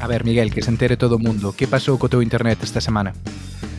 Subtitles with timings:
[0.00, 1.54] A ver, Miguel, que se entere todo o mundo.
[1.56, 3.16] Que pasou co teu internet esta semana?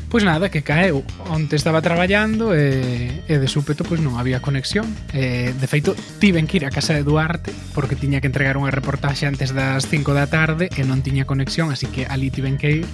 [0.10, 1.04] Pois nada, que caeu.
[1.28, 4.88] Onte estaba traballando e, e de súpeto pois non había conexión.
[5.12, 5.92] E, de feito,
[6.24, 9.84] tiven que ir a casa de Duarte porque tiña que entregar unha reportaxe antes das
[9.92, 12.88] 5 da tarde e non tiña conexión, así que ali tiven que ir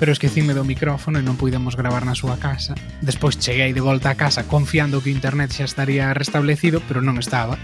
[0.00, 2.72] pero esquecime do micrófono e non puidemos gravar na súa casa.
[3.04, 7.20] Despois cheguei de volta a casa confiando que o internet xa estaría restablecido, pero non
[7.20, 7.60] estaba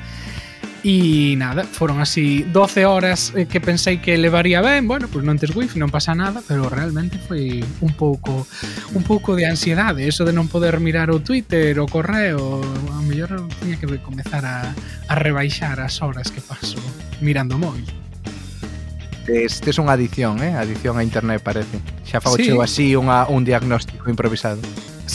[0.86, 5.34] E nada, foron así 12 horas eh, que pensei que levaría ben, bueno, pois non
[5.34, 8.46] tes wifi, non pasa nada, pero realmente foi un pouco
[8.94, 12.62] un pouco de ansiedade, eso de non poder mirar o Twitter, o correo,
[12.94, 14.70] a mellor tiña que comezar a,
[15.10, 16.78] a rebaixar as horas que paso
[17.18, 17.82] mirando o móvil.
[19.26, 20.54] Este é unha adición, eh?
[20.54, 21.82] Adición a internet, parece.
[22.06, 22.54] Xa fago sí.
[22.62, 24.62] así unha, un diagnóstico improvisado.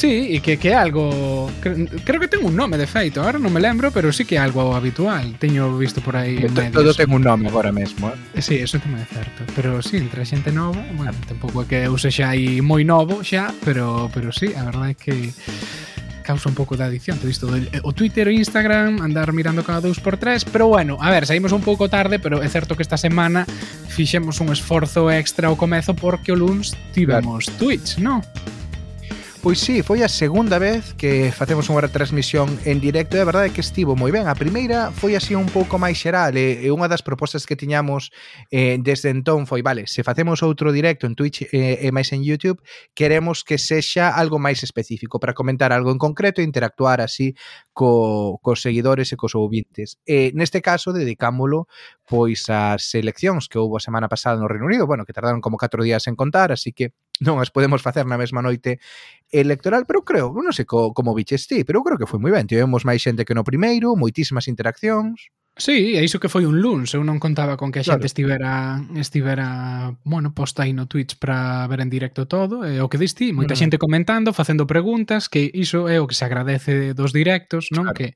[0.01, 1.45] Sí, e que, que é algo...
[1.61, 4.33] Cre, creo que ten un nome, de feito, agora non me lembro, pero sí que
[4.33, 5.37] é algo habitual.
[5.37, 6.73] Teño visto por aí medios.
[6.73, 8.41] Todo ten un nome agora mesmo, eh?
[8.41, 9.45] Sí, eso tamén é certo.
[9.53, 13.21] Pero sí, entre a xente nova, bueno, tampouco é que eu sexa aí moi novo
[13.21, 15.15] xa, pero, pero sí, a verdade é que
[16.25, 20.01] causa un pouco de adicción te visto o Twitter e Instagram andar mirando cada dous
[20.01, 22.97] por tres pero bueno, a ver, saímos un pouco tarde pero é certo que esta
[22.97, 23.45] semana
[23.89, 27.57] fixemos un esforzo extra ao comezo porque o Luns tivemos claro.
[27.57, 28.21] Twitch, non?
[29.41, 33.49] Pois sí, foi a segunda vez que facemos unha retransmisión en directo e a verdade
[33.49, 34.29] é que estivo moi ben.
[34.29, 38.13] A primeira foi así un pouco máis xeral e, e unha das propostas que tiñamos
[38.53, 42.21] eh, desde entón foi, vale, se facemos outro directo en Twitch eh, e máis en
[42.21, 42.61] YouTube,
[42.93, 47.33] queremos que sexa algo máis específico para comentar algo en concreto e interactuar así
[47.73, 49.97] co, cos seguidores e cos ouvintes.
[50.05, 51.65] E neste caso dedicámolo
[52.05, 55.57] pois ás eleccións que houve a semana pasada no Reino Unido, bueno, que tardaron como
[55.57, 58.81] 4 días en contar, así que non as podemos facer na mesma noite
[59.29, 62.49] electoral, pero creo, non sei co, como biches ti, pero creo que foi moi ben,
[62.49, 65.29] tivemos máis xente que no primeiro, moitísimas interaccións.
[65.61, 68.09] Sí, e iso que foi un luns, eu non contaba con que a xente claro.
[68.09, 68.53] estivera
[68.97, 73.29] estivera, bueno, posta aí no Twitch para ver en directo todo, e o que diste,
[73.29, 73.61] moita mm.
[73.61, 77.93] xente comentando, facendo preguntas, que iso é o que se agradece dos directos, non?
[77.93, 77.93] Claro.
[77.93, 78.07] Que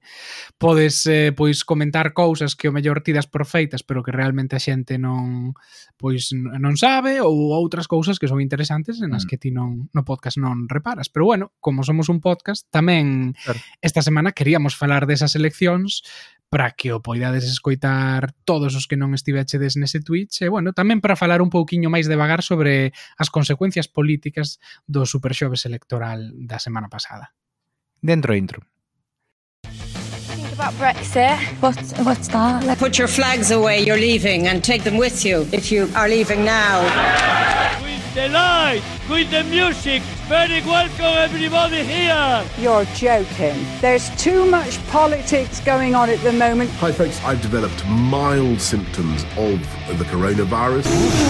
[0.57, 4.61] podes eh, pois comentar cousas que o mellor tidas por feitas, pero que realmente a
[4.65, 5.53] xente non
[6.01, 9.29] pois non sabe ou outras cousas que son interesantes en as mm.
[9.29, 11.13] que ti non no podcast non reparas.
[11.13, 13.61] Pero bueno, como somos un podcast, tamén claro.
[13.85, 16.01] esta semana queríamos falar desas eleccións
[16.49, 21.03] para que o poidades escoitar todos os que non estivechedes nese Twitch e, bueno, tamén
[21.03, 26.87] para falar un pouquiño máis devagar sobre as consecuencias políticas do superxoves electoral da semana
[26.87, 27.33] pasada.
[27.99, 28.63] Dentro intro.
[30.55, 31.37] about Brexit.
[31.61, 32.77] What, what's that?
[32.79, 36.45] Put your flags away, you're leaving, and take them with you if you are leaving
[36.45, 37.44] now.
[38.15, 40.01] The light, with the music.
[40.29, 42.45] Very welcome everybody here.
[42.57, 43.65] You're joking.
[43.81, 46.69] There's too much politics going on at the moment.
[46.79, 49.59] Hi folks, I've developed mild symptoms of
[49.97, 50.85] the coronavirus.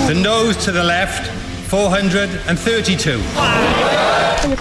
[0.08, 1.28] The nose to the left,
[1.70, 3.18] 432.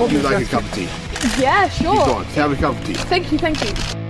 [0.03, 0.89] Would you like a cup of tea?
[1.39, 1.95] Yeah, sure.
[2.07, 2.95] Go on, have a cup of tea.
[2.95, 4.04] Thank you, thank you.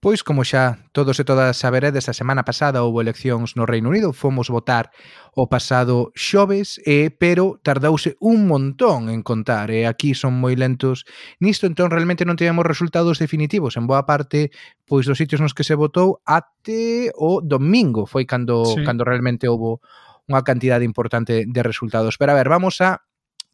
[0.00, 4.16] Pois, como xa todos e todas saberedes, a semana pasada houve eleccións no Reino Unido,
[4.16, 4.88] fomos votar
[5.36, 11.04] o pasado xoves, e, pero tardouse un montón en contar, e aquí son moi lentos
[11.36, 14.48] nisto, entón realmente non tivemos resultados definitivos, en boa parte,
[14.88, 18.80] pois dos sitios nos que se votou até o domingo, foi cando, sí.
[18.80, 19.84] cando realmente houve
[20.32, 22.16] unha cantidade importante de resultados.
[22.16, 23.04] Pero a ver, vamos a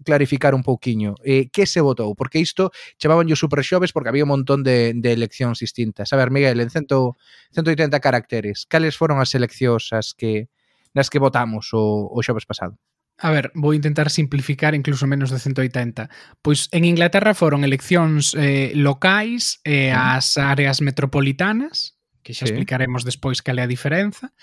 [0.05, 4.25] clarificar un pouquiño eh, que se votou, porque isto chamaban yo super xoves porque había
[4.25, 6.13] un montón de, de eleccións distintas.
[6.13, 7.17] A ver, Miguel, en cento,
[7.53, 10.49] 180 caracteres, cales foron as eleccións as que
[10.97, 12.81] nas que votamos o, o xoves pasado?
[13.19, 16.09] A ver, vou intentar simplificar incluso menos de 180.
[16.43, 22.53] Pois en Inglaterra foron eleccións eh, locais e eh, as áreas metropolitanas, que xa sí.
[22.53, 24.37] explicaremos despois cal é a diferenza.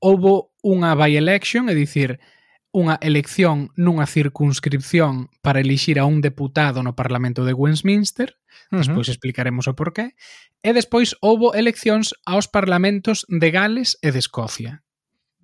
[0.00, 2.16] Houbo unha by-election, é dicir,
[2.74, 8.34] unha elección nunha circunscripción para elixir a un deputado no Parlamento de Westminster,
[8.74, 9.14] despois uh -huh.
[9.14, 10.18] explicaremos o porqué,
[10.58, 14.82] e despois houbo eleccións aos parlamentos de Gales e de Escocia.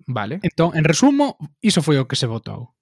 [0.03, 0.43] Vale.
[0.43, 2.75] Entón, en resumo, iso foi o que se votou.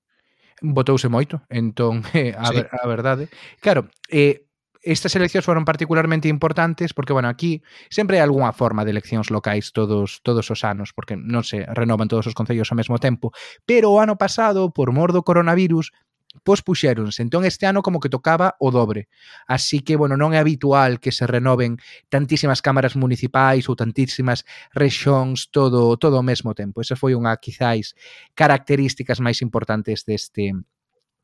[0.65, 2.57] Votouse moito, entón, eh, a, sí.
[2.57, 3.29] ver, a verdade.
[3.61, 4.48] Claro, eh,
[4.91, 9.69] estas eleccións foron particularmente importantes porque, bueno, aquí sempre hai algunha forma de eleccións locais
[9.71, 13.29] todos todos os anos, porque non se renovan todos os concellos ao mesmo tempo,
[13.69, 15.93] pero o ano pasado, por mor do coronavirus,
[16.43, 17.21] pospuxéronse.
[17.21, 19.09] Entón este ano como que tocaba o dobre.
[19.47, 25.49] Así que, bueno, non é habitual que se renoven tantísimas cámaras municipais ou tantísimas rexións
[25.49, 26.81] todo todo ao mesmo tempo.
[26.81, 27.97] Esa foi unha, quizáis,
[28.37, 30.53] características máis importantes deste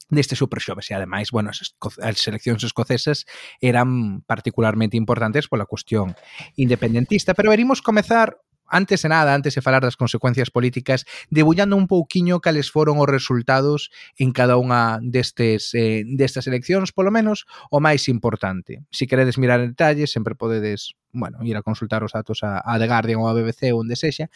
[0.10, 3.26] deste Super Xoves e ademais, bueno, as, as seleccións escocesas
[3.62, 6.14] eran particularmente importantes pola cuestión
[6.56, 8.38] independentista, pero verimos comezar
[8.68, 13.10] antes de nada, antes de falar das consecuencias políticas, debullando un pouquiño cales foron os
[13.10, 18.82] resultados en cada unha destes, eh, destas eleccións, polo menos o máis importante.
[18.90, 22.60] Se si queredes mirar en detalle, sempre podedes bueno, ir a consultar os datos a,
[22.60, 24.28] a The Guardian ou a BBC ou onde sexa,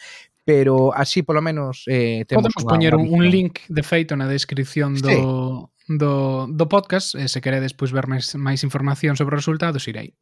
[0.50, 4.98] pero así polo menos eh, temos Podemos poñer un, un link de feito na descripción
[4.98, 5.94] do, sí.
[5.94, 10.18] do, do podcast e se queredes pois, ver máis, máis información sobre os resultados irei.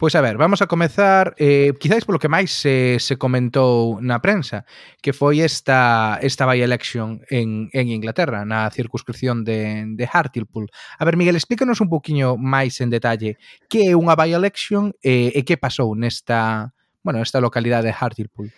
[0.00, 4.24] Pois a ver, vamos a comezar eh, quizáis polo que máis se, se comentou na
[4.24, 4.64] prensa
[5.04, 11.20] que foi esta, esta by-election en, en Inglaterra na circunscripción de, de Hartlepool A ver,
[11.20, 13.36] Miguel, explícanos un poquinho máis en detalle
[13.68, 16.72] que é unha by-election eh, e que pasou nesta,
[17.04, 18.48] bueno, nesta localidade de Hartlepool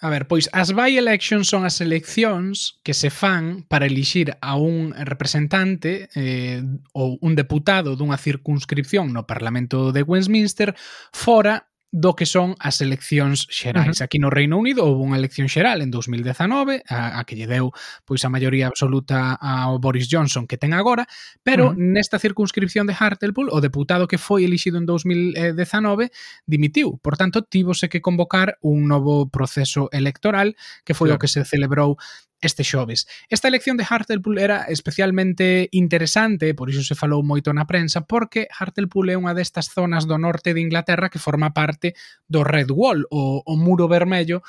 [0.00, 4.94] A ver, pois as by-elections son as eleccións que se fan para elixir a un
[4.94, 6.62] representante eh,
[6.94, 10.78] ou un deputado dunha circunscripción no Parlamento de Westminster
[11.10, 13.96] fora do que son as eleccións xerais.
[13.96, 14.04] Uh -huh.
[14.04, 17.72] Aquí no Reino Unido houve unha elección xeral en 2019, a, a que lle deu
[18.04, 21.08] pois a maioría absoluta ao Boris Johnson que ten agora,
[21.40, 21.80] pero uh -huh.
[21.80, 26.12] nesta circunscripción de Hartlepool o deputado que foi elixido en 2019
[26.44, 27.00] dimitiu.
[27.00, 31.16] Por tanto, tivose que convocar un novo proceso electoral que foi claro.
[31.16, 31.96] o que se celebrou
[32.40, 33.06] este xoves.
[33.28, 38.46] Esta elección de Hartlepool era especialmente interesante, por iso se falou moito na prensa, porque
[38.52, 41.98] Hartlepool é unha destas zonas do norte de Inglaterra que forma parte
[42.30, 44.42] do Red Wall, o, o muro vermello,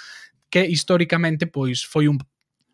[0.50, 2.22] que históricamente pois foi un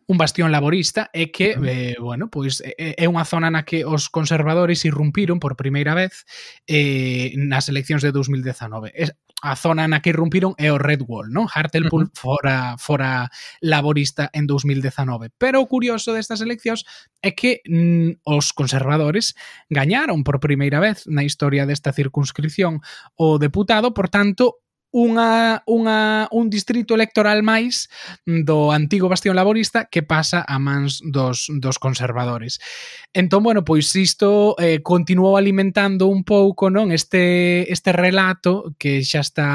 [0.08, 4.86] un bastión laborista e que eh, bueno, pois é, unha zona na que os conservadores
[4.86, 6.30] irrumpiron por primeira vez
[6.70, 8.94] eh, nas eleccións de 2019.
[8.94, 11.46] Es, a zona na que irrumpiron é o Red Wall, non?
[11.46, 12.18] Hartlepool uh -huh.
[12.18, 13.30] fora, fora
[13.62, 15.30] laborista en 2019.
[15.38, 16.82] Pero o curioso destas eleccións
[17.22, 19.38] é que mm, os conservadores
[19.70, 22.82] gañaron por primeira vez na historia desta circunscripción
[23.14, 24.65] o deputado, por tanto,
[24.96, 27.92] unha, unha, un distrito electoral máis
[28.24, 32.64] do antigo bastión laborista que pasa a mans dos, dos conservadores.
[33.12, 39.20] Entón, bueno, pois isto eh, continuou alimentando un pouco non este, este relato que xa
[39.20, 39.50] está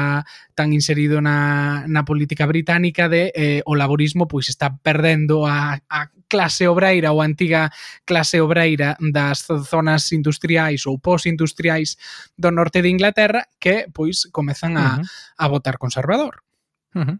[0.53, 6.13] tan inserido na, na política británica de eh, o laborismo pois está perdendo a, a
[6.29, 7.73] clase obreira ou a antiga
[8.05, 11.97] clase obreira das zonas industriais ou posindustriais
[12.37, 16.45] do norte de Inglaterra que pois comezan a uh -huh a votar conservador.
[16.93, 17.19] Uh -huh.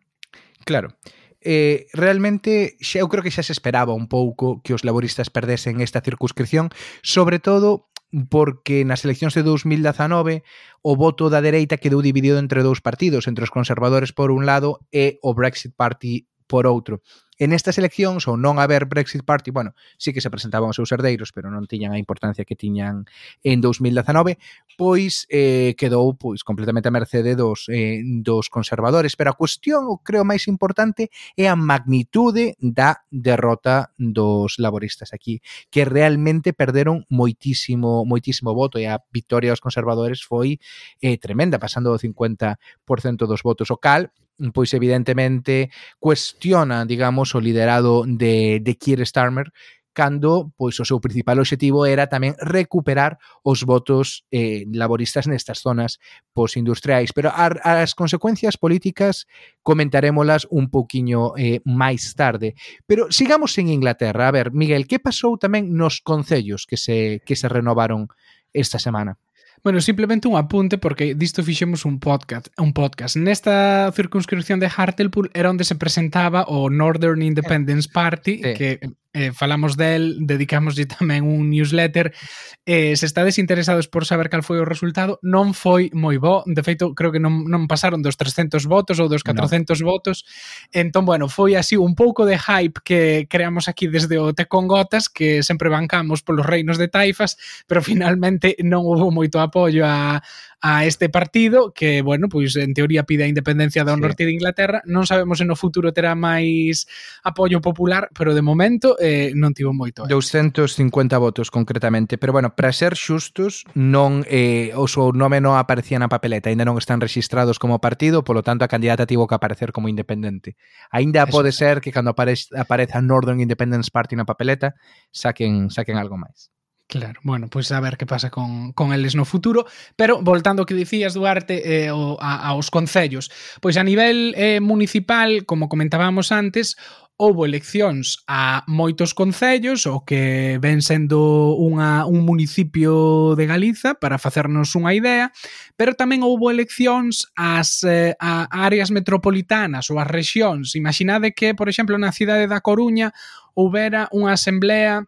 [0.64, 0.94] Claro.
[1.42, 6.06] Eh, realmente eu creo que xa se esperaba un pouco que os laboristas perdesen esta
[6.06, 6.70] circunscripción,
[7.02, 7.90] sobre todo
[8.30, 10.46] porque nas eleccións de 2019
[10.86, 14.86] o voto da dereita quedou dividido entre dous partidos, entre os conservadores por un lado
[14.94, 17.02] e o Brexit Party por outro.
[17.42, 20.94] En estas eleccións, ou non haber Brexit Party, bueno, sí que se presentaban os seus
[20.94, 23.10] herdeiros, pero non tiñan a importancia que tiñan
[23.42, 24.38] en 2019,
[24.78, 29.18] pois eh, quedou pois completamente a mercede dos, eh, dos conservadores.
[29.18, 35.42] Pero a cuestión, o creo máis importante, é a magnitude da derrota dos laboristas aquí,
[35.74, 40.62] que realmente perderon moitísimo moitísimo voto e a victoria dos conservadores foi
[41.02, 44.14] eh, tremenda, pasando do 50% dos votos, o cal
[44.50, 45.70] pois evidentemente
[46.02, 49.54] cuestiona, digamos, o liderado de, de Keir Starmer,
[49.94, 56.00] cando pois o seu principal obxectivo era tamén recuperar os votos eh, laboristas nestas zonas
[56.32, 57.12] posindustriais.
[57.12, 59.28] Pero ar, as consecuencias políticas
[59.64, 62.56] comentarémolas un poquiño eh, máis tarde.
[62.88, 64.32] Pero sigamos en Inglaterra.
[64.32, 68.08] A ver, Miguel, que pasou tamén nos concellos que se, que se renovaron
[68.56, 69.20] esta semana?
[69.64, 73.16] Bueno, simplemente un apunte porque disto fixemos un podcast, un podcast.
[73.16, 78.54] Nesta circunscripción de Hartlepool era onde se presentaba o Northern Independence eh, Party, sí.
[78.56, 78.80] que
[79.14, 82.16] eh, falamos del, dedicámoslle tamén un newsletter.
[82.64, 86.48] Eh, se estades interesados por saber cal foi o resultado, non foi moi bo.
[86.48, 89.92] De feito, creo que non, non pasaron dos 300 votos ou dos 400 no.
[89.92, 90.24] votos.
[90.72, 94.72] Entón, bueno, foi así un pouco de hype que creamos aquí desde o Te con
[94.72, 97.36] Gotas, que sempre bancamos polos reinos de taifas,
[97.68, 100.24] pero finalmente non houve moito apoio a,
[100.62, 104.02] a este partido que, bueno, pois en teoría pide a independencia do sí.
[104.02, 104.86] norte de Inglaterra.
[104.86, 106.86] Non sabemos se no futuro terá máis
[107.26, 110.06] apoio popular, pero de momento eh, non tivo moito.
[110.06, 110.14] Eh.
[110.14, 115.98] 250 votos concretamente, pero bueno, para ser xustos, non eh, o seu nome non aparecía
[115.98, 119.74] na papeleta, ainda non están registrados como partido, polo tanto a candidata tivo que aparecer
[119.74, 120.54] como independente.
[120.94, 121.34] Aínda Eso.
[121.34, 124.78] pode ser que cando aparez, apareza Northern Independence Party na papeleta,
[125.10, 126.54] saquen saquen algo máis.
[126.92, 129.64] Claro, bueno, pois pues a ver que pasa con, con eles no futuro,
[129.96, 133.32] pero voltando ao que dicías, Duarte, eh, o, a, aos concellos,
[133.64, 136.76] pois a nivel eh, municipal, como comentábamos antes,
[137.16, 144.20] houbo eleccións a moitos concellos, o que ven sendo unha, un municipio de Galiza, para
[144.20, 145.32] facernos unha idea,
[145.80, 150.76] pero tamén houbo eleccións ás, eh, a áreas metropolitanas ou ás rexións.
[150.76, 153.16] Imaginade que, por exemplo, na cidade da Coruña
[153.56, 155.08] houbera unha asamblea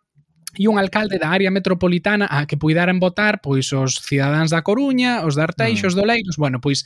[0.57, 5.25] e un alcalde da área metropolitana a que puidaran votar pois os cidadáns da Coruña,
[5.25, 5.99] os de Arteixo, os mm.
[5.99, 6.85] do Leiros, bueno, pois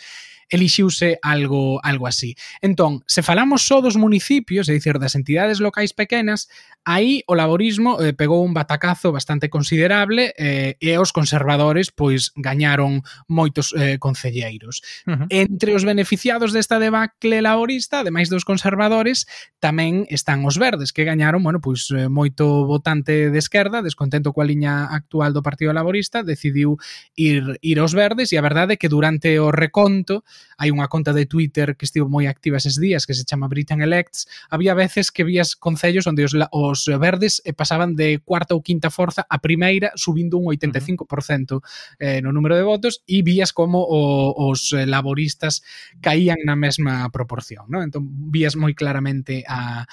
[0.49, 2.35] elixiuse algo algo así.
[2.61, 6.47] Entón, se falamos só dos municipios, é dicir, das entidades locais pequenas,
[6.85, 13.03] aí o laborismo eh, pegou un batacazo bastante considerable eh, e os conservadores pois gañaron
[13.27, 14.81] moitos eh, concelleiros.
[15.05, 15.27] Uh -huh.
[15.29, 19.27] Entre os beneficiados desta debacle laborista, ademais dos conservadores,
[19.59, 24.47] tamén están os verdes que gañaron, bueno, pois eh, moito votante de esquerda, descontento coa
[24.47, 26.79] liña actual do Partido Laborista, decidiu
[27.19, 30.23] ir ir aos verdes e a verdade é que durante o reconto
[30.57, 33.81] hai unha conta de Twitter que estivo moi activa eses días que se chama Britain
[33.81, 38.65] Elects, había veces que vías concellos onde os, os verdes eh, pasaban de cuarta ou
[38.65, 41.61] quinta forza a primeira subindo un 85%
[41.99, 45.61] eh, no número de votos e vías como o, os laboristas
[46.01, 47.85] caían na mesma proporción, non?
[47.85, 49.85] Entón vías moi claramente a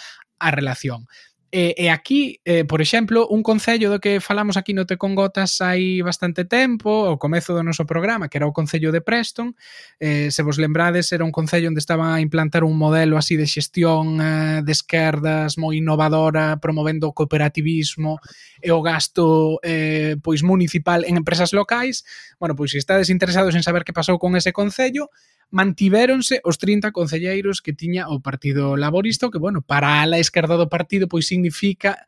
[0.44, 1.06] a relación.
[1.54, 5.14] E, e aquí, eh, por exemplo, un concello do que falamos aquí no Te con
[5.14, 9.54] Gotas hai bastante tempo, ao comezo do noso programa, que era o concello de Preston,
[10.02, 13.46] eh, se vos lembrades, era un concello onde estaba a implantar un modelo así de
[13.46, 18.18] xestión eh, de esquerdas moi innovadora, promovendo o cooperativismo
[18.58, 22.02] e o gasto eh, pois municipal en empresas locais.
[22.42, 25.06] Bueno, pois se estades interesados en saber que pasou con ese concello,
[25.54, 30.58] mantivéronse os 30 concelleiros que tiña o Partido Laborista, que, bueno, para a la esquerda
[30.58, 32.02] do partido, pois significa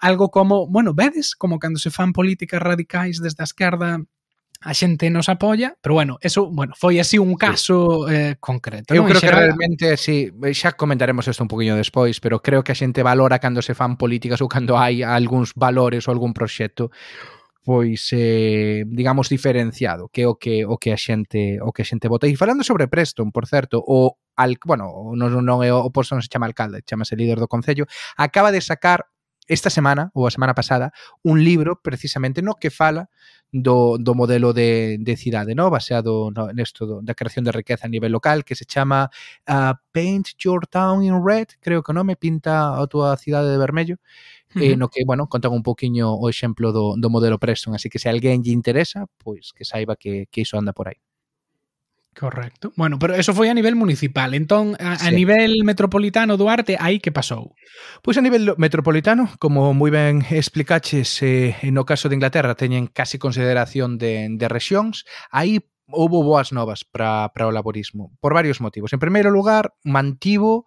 [0.00, 4.00] algo como, bueno, vedes, como cando se fan políticas radicais desde a esquerda
[4.64, 8.16] a xente nos apoia, pero bueno, eso, bueno, foi así un caso sí.
[8.16, 8.96] eh, concreto.
[8.96, 9.12] Eu non?
[9.12, 13.04] creo que realmente, sí, xa comentaremos isto un poquinho despois, pero creo que a xente
[13.04, 16.88] valora cando se fan políticas ou cando hai algúns valores ou algún proxecto
[17.66, 21.88] pois eh, digamos diferenciado, que é o que o que a xente o que a
[21.90, 22.30] xente vota.
[22.30, 26.22] E falando sobre Preston, por certo, o al, bueno, non, non é o posto non
[26.22, 29.10] se chama alcalde, chamase líder do concello, acaba de sacar
[29.50, 30.94] esta semana ou a semana pasada
[31.26, 33.10] un libro precisamente no que fala
[33.50, 35.66] do, do modelo de, de cidade, no?
[35.66, 39.10] baseado no, nesto do, da creación de riqueza a nivel local, que se chama
[39.50, 43.58] uh, Paint Your Town in Red, creo que o nome, pinta a túa cidade de
[43.58, 43.98] vermello,
[44.54, 44.72] uh -huh.
[44.72, 47.98] eh, no que, bueno, contan un poquinho o exemplo do, do modelo Preston, así que
[47.98, 51.00] se alguén lle interesa, pois que saiba que, que iso anda por aí.
[52.18, 52.72] Correcto.
[52.76, 54.32] Bueno, pero eso foi a nivel municipal.
[54.32, 55.06] Entón, a, sí.
[55.06, 57.52] a nivel metropolitano do arte, aí que pasou?
[58.00, 63.20] Pois a nivel metropolitano, como moi ben explicaches, eh, no caso de Inglaterra teñen casi
[63.20, 65.60] consideración de, de rexións, aí
[65.92, 68.96] houbo boas novas para o laborismo, por varios motivos.
[68.96, 70.64] En primeiro lugar, mantivo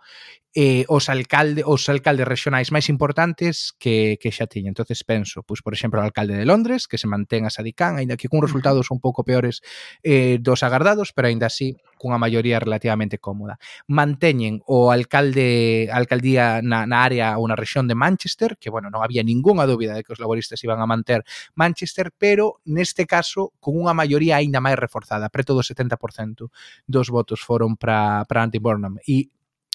[0.55, 4.73] eh, os alcalde os alcaldes rexionais máis importantes que, que xa tiña.
[4.73, 8.17] Entonces penso, pois por exemplo, o alcalde de Londres, que se mantén a Sadicán, aínda
[8.17, 9.61] que cun resultados un pouco peores
[10.01, 13.61] eh, dos agardados, pero aínda así cunha maioría relativamente cómoda.
[13.85, 19.05] Manteñen o alcalde alcaldía na, na área ou na rexión de Manchester, que bueno, non
[19.05, 21.21] había ningunha dúbida de que os laboristas iban a manter
[21.53, 26.49] Manchester, pero neste caso con unha maioría aínda máis reforzada, preto do 70%
[26.89, 29.29] dos votos foron para para Andy Burnham e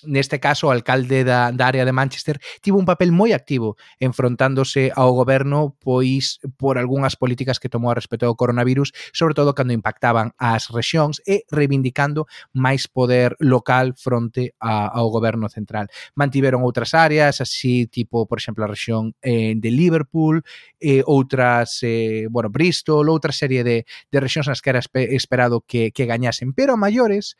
[0.07, 4.93] neste caso, o alcalde da, da área de Manchester, tivo un papel moi activo enfrontándose
[4.95, 9.73] ao goberno pois por algunhas políticas que tomou a respecto ao coronavirus, sobre todo cando
[9.73, 15.89] impactaban as rexións e reivindicando máis poder local fronte a, ao goberno central.
[16.15, 20.45] Mantiveron outras áreas, así tipo, por exemplo, a rexión eh, de Liverpool,
[20.81, 25.91] eh, outras, eh, bueno, Bristol, outra serie de, de rexións nas que era esperado que,
[25.93, 27.37] que gañasen, pero a maiores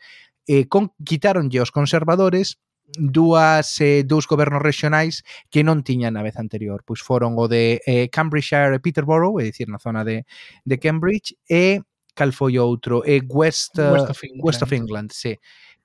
[0.47, 2.57] eh, con, quitaronlle os conservadores
[2.97, 7.81] dúas eh, dous gobernos rexionais que non tiñan na vez anterior, pois foron o de
[7.85, 10.23] eh, Cambridgeshire e Peterborough, é dicir, na zona de,
[10.63, 11.81] de Cambridge e
[12.13, 15.33] cal foi outro, e West, eh, West of England, West of England sí,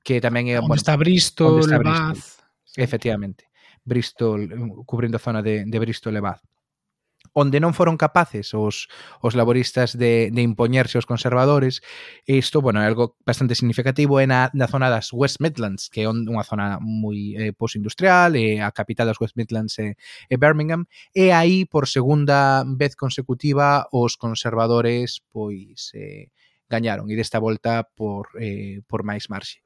[0.04, 0.60] que tamén é...
[0.60, 2.14] Onde bueno, está Bristol, onde está Bristol.
[2.14, 2.24] Bath.
[2.76, 3.42] Efectivamente,
[3.82, 4.40] Bristol,
[4.86, 6.44] cubrindo a zona de, de Bristol e Bath
[7.32, 8.90] onde non foron capaces os,
[9.22, 11.82] os laboristas de, de impoñerse aos conservadores,
[12.26, 16.06] isto, bueno, é algo bastante significativo é na, na zona das West Midlands, que é
[16.10, 19.94] unha zona moi eh, postindustrial, e a capital das West Midlands é,
[20.28, 26.28] é Birmingham, e aí, por segunda vez consecutiva, os conservadores, pois, eh,
[26.70, 29.60] gañaron, e desta volta por, eh, por máis marxe.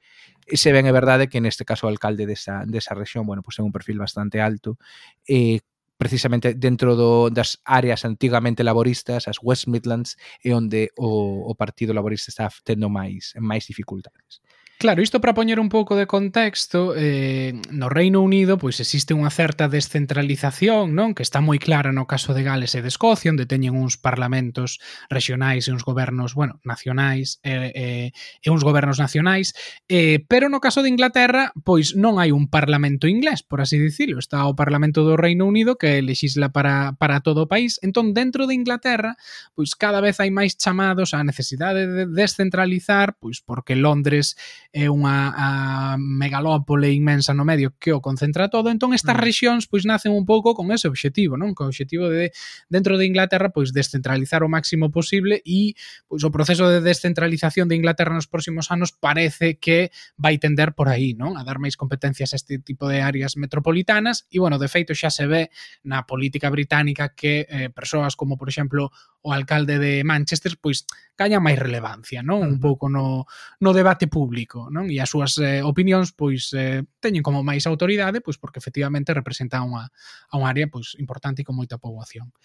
[0.48, 3.56] E se ben é verdade que neste caso o alcalde desa, desa región, bueno, pois
[3.56, 4.80] ten un perfil bastante alto,
[5.28, 5.60] eh,
[5.96, 11.92] precisamente dentro do, das áreas antigamente laboristas, as West Midlands, é onde o, o Partido
[11.92, 14.40] Laborista está tendo máis máis dificultades.
[14.84, 19.32] Claro, isto para poñer un pouco de contexto, eh, no Reino Unido pois existe unha
[19.32, 23.48] certa descentralización, non, que está moi clara no caso de Gales e de Escocia, onde
[23.48, 28.08] teñen uns parlamentos regionais e uns gobernos, bueno, nacionais eh, eh,
[28.44, 29.56] e uns gobernos nacionais,
[29.88, 34.20] eh, pero no caso de Inglaterra, pois non hai un parlamento inglés, por así dicilo,
[34.20, 37.80] está o Parlamento do Reino Unido que legisla para, para todo o país.
[37.80, 39.16] Entón, dentro de Inglaterra,
[39.56, 44.36] pois cada vez hai máis chamados á necesidade de descentralizar, pois porque Londres
[44.74, 45.48] é unha a
[45.94, 49.22] megalópole inmensa no medio que o concentra todo, entón estas mm.
[49.22, 51.54] rexións pois nacen un pouco con ese obxectivo, non?
[51.54, 52.34] Con o obxectivo de
[52.66, 55.78] dentro de Inglaterra pois descentralizar o máximo posible e
[56.10, 60.90] pois o proceso de descentralización de Inglaterra nos próximos anos parece que vai tender por
[60.90, 61.38] aí, non?
[61.38, 65.06] A dar máis competencias a este tipo de áreas metropolitanas e bueno, de feito xa
[65.06, 65.54] se ve
[65.86, 68.90] na política británica que eh, persoas como por exemplo
[69.24, 70.84] o alcalde de Manchester, pois
[71.16, 72.44] caña máis relevancia, non?
[72.44, 73.24] Un pouco no,
[73.64, 74.92] no debate público, non?
[74.92, 79.64] E as súas eh, opinións, pois, eh, teñen como máis autoridade, pois, porque efectivamente representa
[79.64, 79.88] unha,
[80.28, 82.36] a unha área, pois, importante e con moita poboación.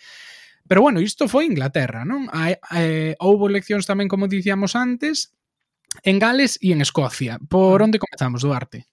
[0.72, 2.32] Pero, bueno, isto foi Inglaterra, non?
[2.32, 5.36] A, eh, houve eleccións tamén, como dicíamos antes,
[6.08, 7.44] en Gales e en Escocia.
[7.52, 8.88] Por onde comezamos, Duarte?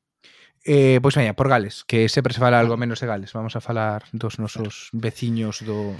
[0.66, 2.82] Eh, pois veña, por Gales, que sempre se fala algo ah.
[2.82, 3.30] menos de Gales.
[3.30, 5.94] Vamos a falar dos nosos veciños do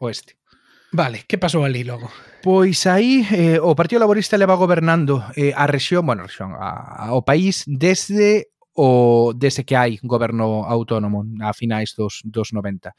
[0.00, 0.40] oeste.
[0.92, 2.12] Vale, que pasou ali logo?
[2.44, 7.08] Pois aí eh, o Partido Laborista leva gobernando eh, a rexión, bueno, a rexión, a,
[7.08, 12.92] a, o país desde o desde que hai goberno autónomo a finais dos, dos 90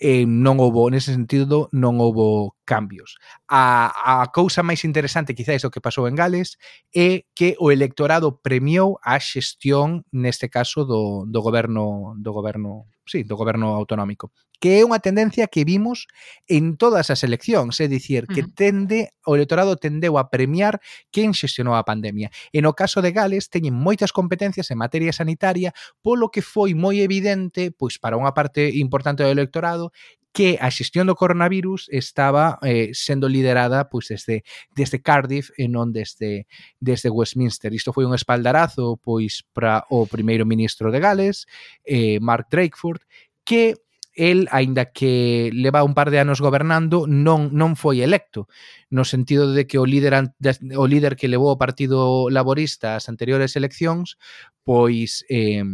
[0.00, 3.20] eh, non houbo, nese sentido, non houbo cambios.
[3.44, 6.56] A, a cousa máis interesante, quizáis, o que pasou en Gales
[6.96, 13.24] é que o electorado premiou a xestión, neste caso, do, do goberno do goberno sí,
[13.26, 14.30] do goberno autonómico,
[14.62, 16.06] que é unha tendencia que vimos
[16.46, 20.78] en todas as eleccións, é dicir, que tende o electorado tendeu a premiar
[21.10, 22.30] quen xestionou a pandemia.
[22.54, 25.74] E no caso de Gales teñen moitas competencias en materia sanitaria,
[26.04, 29.90] polo que foi moi evidente, pois para unha parte importante do electorado,
[30.32, 35.90] que a xestión do coronavirus estaba eh, sendo liderada pois desde desde Cardiff e non
[35.90, 36.46] desde
[36.78, 37.74] desde Westminster.
[37.74, 41.50] Isto foi un espaldarazo pois para o primeiro ministro de Gales,
[41.82, 43.02] eh, Mark Drakeford,
[43.42, 43.74] que
[44.14, 48.46] el, aínda que leva un par de anos gobernando, non non foi electo,
[48.90, 50.34] no sentido de que o líder
[50.76, 54.18] o líder que levou o Partido Laborista ás anteriores eleccións,
[54.62, 55.64] pois eh,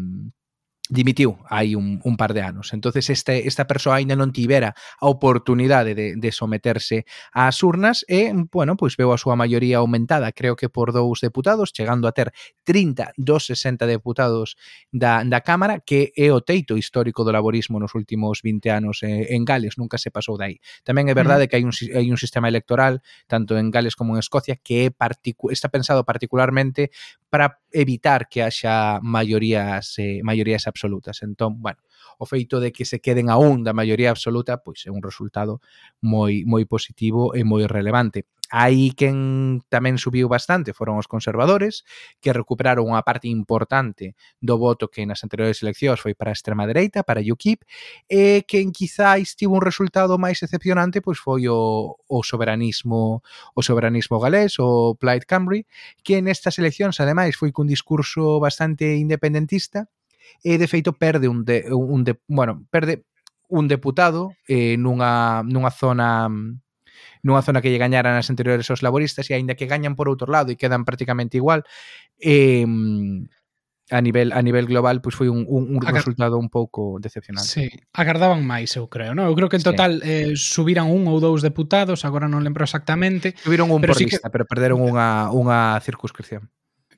[0.88, 2.72] dimitiu hai un, un par de anos.
[2.72, 8.30] entonces este, esta persoa aínda non tivera a oportunidade de, de someterse ás urnas e,
[8.52, 12.30] bueno, pois veu a súa maioría aumentada, creo que por dous deputados, chegando a ter
[12.64, 14.56] 30 dos 60 deputados
[14.92, 19.34] da, da Cámara, que é o teito histórico do laborismo nos últimos 20 anos eh,
[19.34, 20.62] en Gales, nunca se pasou dai.
[20.86, 24.22] Tamén é verdade que hai un, hai un sistema electoral, tanto en Gales como en
[24.22, 24.94] Escocia, que é
[25.50, 26.90] está pensado particularmente
[27.30, 31.24] para evitar que haxa maiorías eh, maiorías absolutas.
[31.24, 31.80] Entón, bueno,
[32.20, 35.64] o feito de que se queden a da maioría absoluta, pois é un resultado
[36.04, 38.28] moi moi positivo e moi relevante.
[38.50, 41.82] Aí quen tamén subiu bastante foron os conservadores,
[42.22, 46.62] que recuperaron unha parte importante do voto que nas anteriores eleccións foi para a extrema
[46.62, 47.66] dereita, para UKIP,
[48.06, 53.18] e quen quizáis tivo un resultado máis excepcionante pois foi o, o soberanismo
[53.58, 55.66] o soberanismo galés, o Plaid Cymru,
[56.06, 59.90] que nestas eleccións ademais foi cun discurso bastante independentista,
[60.44, 63.04] e de feito perde un, de, un de, bueno, perde
[63.48, 66.28] un deputado eh, nunha, nunha zona
[67.22, 70.30] nunha zona que lle gañaran as anteriores os laboristas e aínda que gañan por outro
[70.30, 71.66] lado e quedan prácticamente igual
[72.22, 72.66] eh,
[73.90, 76.02] a nivel a nivel global pois foi un, un, un Agar...
[76.02, 77.46] resultado un pouco decepcionante.
[77.46, 79.30] Sí, agardaban máis, eu creo, non?
[79.30, 80.10] Eu creo que en total sí.
[80.10, 83.38] eh, subiran un ou dous deputados, agora non lembro exactamente.
[83.38, 84.32] Subiron un pero por sí lista, que...
[84.34, 84.90] pero perderon eh.
[84.90, 86.50] unha unha circunscripción.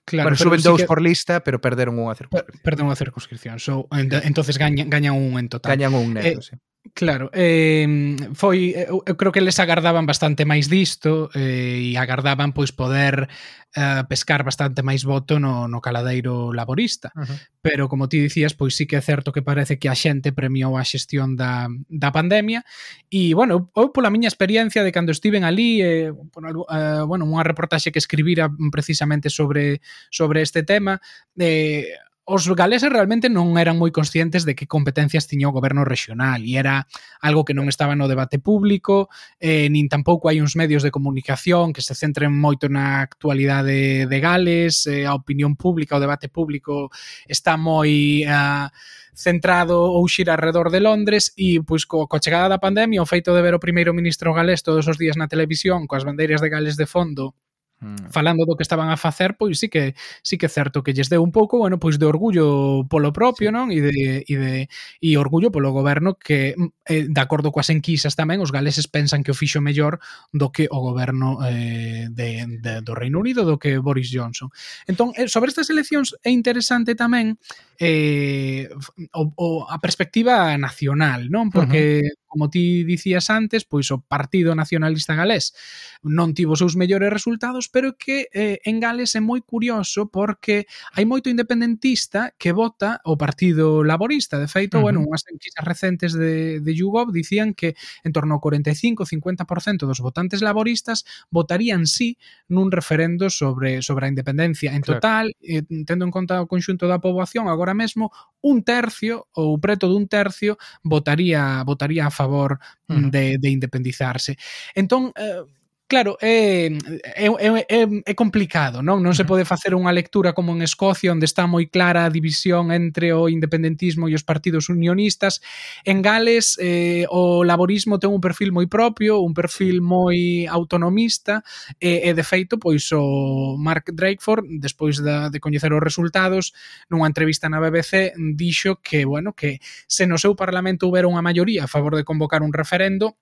[0.09, 0.88] Claro, bueno, suben dous sí que...
[0.88, 2.64] por lista, pero perderon unha circunscripción.
[2.64, 3.55] Perderon unha circunscripción.
[3.61, 5.77] So, ent entonces gañan, gañan un en total.
[5.77, 6.57] Gañan un neto, eh, sí.
[6.94, 12.55] Claro, eh, foi eu, eu creo que les agardaban bastante máis disto eh, e agardaban
[12.55, 13.29] pois poder
[13.74, 17.11] eh, pescar bastante máis voto no, no caladeiro laborista.
[17.14, 17.38] Uh -huh.
[17.61, 20.79] Pero como ti dicías, pois sí que é certo que parece que a xente premiou
[20.79, 22.64] a xestión da, da pandemia
[23.11, 27.27] e bueno, eu, pola miña experiencia de cando estiven ali eh, por algo, eh, bueno,
[27.27, 31.03] unha reportaxe que escribira precisamente sobre sobre este tema,
[31.37, 31.90] eh,
[32.29, 36.61] os galeses realmente non eran moi conscientes de que competencias tiña o goberno rexional e
[36.61, 36.85] era
[37.25, 37.73] algo que non eh.
[37.73, 39.09] estaba no debate público,
[39.41, 44.19] eh, nin tampouco hai uns medios de comunicación que se centren moito na actualidade de
[44.21, 46.93] Gales, eh, a opinión pública, o debate público
[47.25, 48.69] está moi eh,
[49.17, 53.33] centrado ou xira alrededor de Londres e pois co, coa chegada da pandemia o feito
[53.33, 56.77] de ver o primeiro ministro galés todos os días na televisión coas bandeiras de Gales
[56.77, 57.33] de fondo
[57.81, 58.11] Mm.
[58.11, 61.07] Falando do que estaban a facer, pois sí que sí que é certo que lles
[61.07, 63.55] deu un pouco, bueno, pois de orgullo polo propio, sí.
[63.55, 63.71] non?
[63.71, 64.67] E de e de
[64.99, 69.23] e orgullo polo goberno que mm, eh, de acordo coas enquisas tamén os galeses pensan
[69.23, 70.03] que o fixo mellor
[70.35, 74.51] do que o goberno eh, de, de do Reino Unido, do que Boris Johnson.
[74.91, 77.38] Entón, eh, sobre estas eleccións é interesante tamén
[77.79, 78.67] eh,
[79.14, 81.55] o, o a perspectiva nacional, non?
[81.55, 85.57] Porque uh -huh como ti dicías antes, pois o Partido Nacionalista Galés
[86.05, 90.69] non tivo os seus mellores resultados, pero que eh, en Gales é moi curioso porque
[90.95, 94.38] hai moito independentista que vota o Partido Laborista.
[94.38, 94.87] De feito, uh -huh.
[94.87, 100.45] bueno, unhas enquisas recentes de, de YouGov dicían que en torno ao 45-50% dos votantes
[100.45, 104.71] laboristas votarían sí nun referendo sobre, sobre a independencia.
[104.77, 105.43] En total, claro.
[105.43, 110.07] eh, tendo en conta o conxunto da poboación, agora mesmo un tercio ou preto dun
[110.07, 114.37] tercio votaría votaría a favor de, de independizarse.
[114.74, 115.44] Entón, eh,
[115.88, 116.68] Claro, é,
[117.16, 119.01] é, é, é complicado, non?
[119.01, 122.68] Non se pode facer unha lectura como en Escocia, onde está moi clara a división
[122.77, 125.40] entre o independentismo e os partidos unionistas.
[125.88, 131.40] En Gales, eh, o laborismo ten un perfil moi propio, un perfil moi autonomista,
[131.81, 136.53] e, e de feito, pois o Mark Drakeford, despois da, de coñecer os resultados,
[136.92, 139.57] nunha entrevista na BBC, dixo que, bueno, que
[139.88, 143.16] se no seu parlamento houbera unha maioría a favor de convocar un referendo,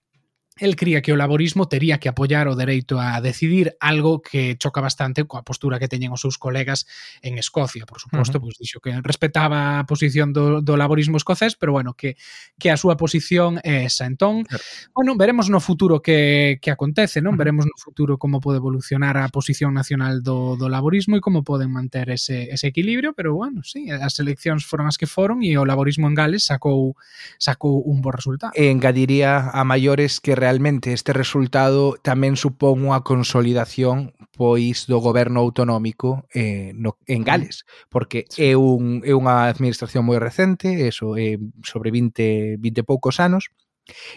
[0.59, 4.81] El cría que o laborismo tería que apoiar o dereito a decidir algo que choca
[4.81, 6.88] bastante coa postura que teñen os seus colegas
[7.21, 8.49] en Escocia, por suposto, uh -huh.
[8.49, 12.16] pois dixo que respetaba a posición do, do laborismo escocés, pero bueno, que,
[12.57, 14.09] que a súa posición é esa.
[14.09, 14.64] Entón, claro.
[14.97, 17.33] bueno, veremos no futuro que, que acontece, non?
[17.33, 17.45] Uh -huh.
[17.45, 21.69] Veremos no futuro como pode evolucionar a posición nacional do, do laborismo e como poden
[21.69, 25.69] manter ese, ese equilibrio, pero bueno, sí, as eleccións foron as que foron e o
[25.69, 26.97] laborismo en Gales sacou
[27.37, 28.57] sacou un bo resultado.
[28.57, 36.22] Engadiría a maiores que realmente este resultado tamén supón unha consolidación pois do goberno autonómico
[36.30, 37.26] eh, no, en mm.
[37.26, 37.56] Gales,
[37.90, 41.35] porque é, un, é unha administración moi recente, eso, é
[41.66, 43.50] sobre 20, 20 poucos anos,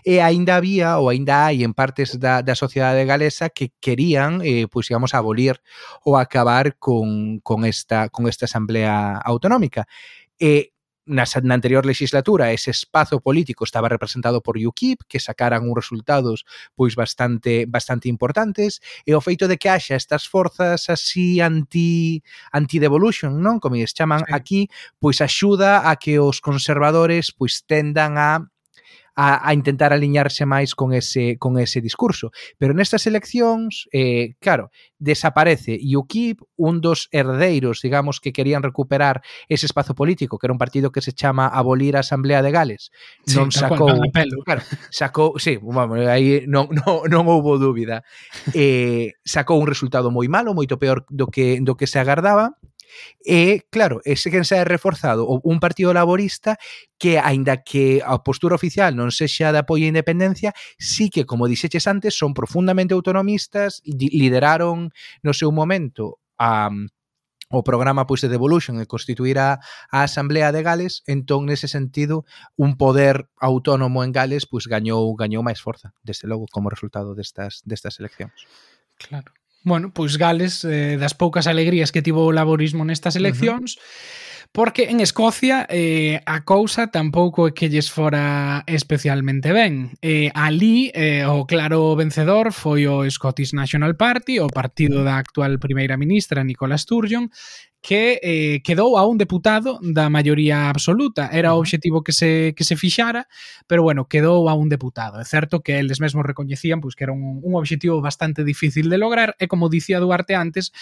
[0.01, 4.65] E aínda había ou aínda hai en partes da, da sociedade galesa que querían, eh,
[4.65, 5.61] pois digamos, abolir
[6.01, 9.85] ou acabar con, con, esta, con esta asamblea autonómica.
[10.41, 10.73] E
[11.09, 16.45] na, na anterior legislatura ese espazo político estaba representado por UKIP, que sacaran uns resultados
[16.77, 22.21] pois bastante bastante importantes, e o feito de que haxa estas forzas así anti
[22.53, 23.57] anti-devolution, non?
[23.57, 24.31] Como eles chaman sí.
[24.31, 24.61] aquí,
[25.01, 28.45] pois axuda a que os conservadores pois tendan a
[29.19, 32.31] a, a intentar aliñarse máis con ese, con ese discurso.
[32.55, 39.19] Pero nestas eleccións, eh, claro, desaparece UKIP, un dos herdeiros, digamos, que querían recuperar
[39.51, 42.95] ese espazo político, que era un partido que se chama Abolir a Asamblea de Gales.
[43.27, 43.91] Sí, non sacou...
[43.91, 44.39] Cual, pelo.
[44.47, 45.35] Claro, sacou...
[45.35, 48.07] Sí, vamos, aí non, non, non houbo dúbida.
[48.55, 52.55] Eh, sacou un resultado moi malo, moito peor do que, do que se agardaba,
[53.23, 56.57] E, claro, ese quen sae reforzado un partido laborista
[56.97, 61.47] que, aínda que a postura oficial non sexa de apoio á independencia, sí que, como
[61.47, 64.91] dixeches antes, son profundamente autonomistas, lideraron
[65.23, 66.69] no seu momento a
[67.49, 69.57] o programa pois de Devolution e constituirá
[69.89, 72.21] a Asamblea de Gales, entón nese sentido
[72.53, 77.65] un poder autónomo en Gales pois gañou gañou máis forza, desde logo como resultado destas
[77.65, 78.45] destas eleccións.
[79.01, 79.33] Claro.
[79.61, 84.17] Bueno, pois Gales eh, das poucas alegrías que tivo o laborismo nestas eleccións uh -huh
[84.51, 89.93] Porque en Escocia eh, a cousa tampouco é que lles fora especialmente ben.
[90.01, 95.61] Eh, ali eh, o claro vencedor foi o Scottish National Party, o partido da actual
[95.61, 97.29] primeira ministra Nicola Sturgeon,
[97.81, 101.29] que eh, quedou a un deputado da maioría absoluta.
[101.31, 103.29] Era o obxectivo que se, que se fixara,
[103.67, 105.21] pero bueno, quedou a un deputado.
[105.21, 108.97] É certo que eles mesmos recoñecían pois, que era un, un obxectivo bastante difícil de
[108.97, 110.73] lograr e, como dicía Duarte antes,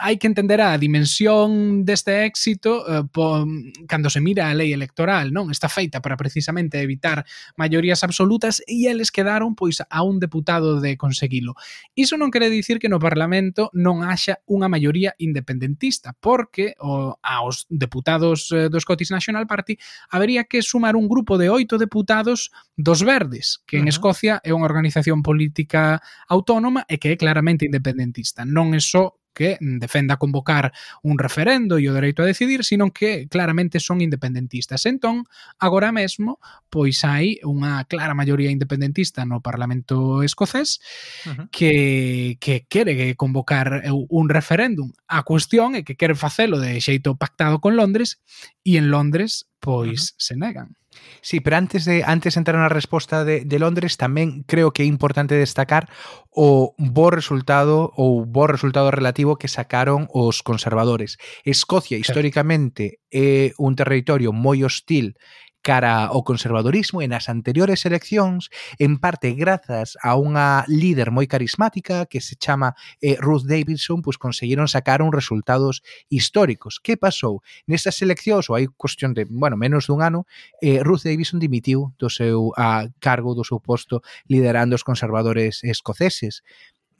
[0.00, 3.44] hai que entender a dimensión deste éxito eh, po,
[3.88, 5.48] cando se mira a lei electoral, non?
[5.50, 7.24] Está feita para precisamente evitar
[7.56, 11.54] maiorías absolutas e eles quedaron pois a un deputado de conseguilo.
[11.96, 17.64] Iso non quere dicir que no Parlamento non haxa unha maioría independentista, porque o, aos
[17.72, 19.78] deputados eh, do Scottish National Party
[20.10, 23.94] habería que sumar un grupo de oito deputados dos verdes, que en uh -huh.
[23.96, 28.44] Escocia é unha organización política autónoma e que é claramente independentista.
[28.44, 30.72] Non é só que defenda convocar
[31.04, 34.88] un referendo e o dereito a decidir, sino que claramente son independentistas.
[34.88, 35.28] Entón,
[35.60, 36.40] agora mesmo,
[36.72, 40.80] pois hai unha clara maioría independentista no Parlamento escocés
[41.28, 41.46] uh -huh.
[41.52, 44.88] que, que quere convocar un referéndum.
[45.04, 48.24] A cuestión é que quere facelo de xeito pactado con Londres
[48.64, 50.22] e en Londres pois uh -huh.
[50.22, 50.78] se negan.
[51.20, 54.86] Sí, pero antes de antes de entrar na resposta de, de Londres, tamén creo que
[54.86, 55.90] é importante destacar
[56.30, 61.18] o bo resultado ou bo resultado relativo que sacaron os conservadores.
[61.44, 65.18] Escocia, históricamente, é un territorio moi hostil
[65.62, 72.06] cara ao conservadorismo e nas anteriores eleccións, en parte grazas a unha líder moi carismática
[72.06, 76.78] que se chama eh, Ruth Davidson, pois conseguiron sacar uns resultados históricos.
[76.78, 77.42] Que pasou?
[77.66, 80.24] Nestas eleccións, ou hai cuestión de, bueno, menos dun ano,
[80.62, 86.46] eh, Ruth Davidson dimitiu do seu a cargo do seu posto liderando os conservadores escoceses.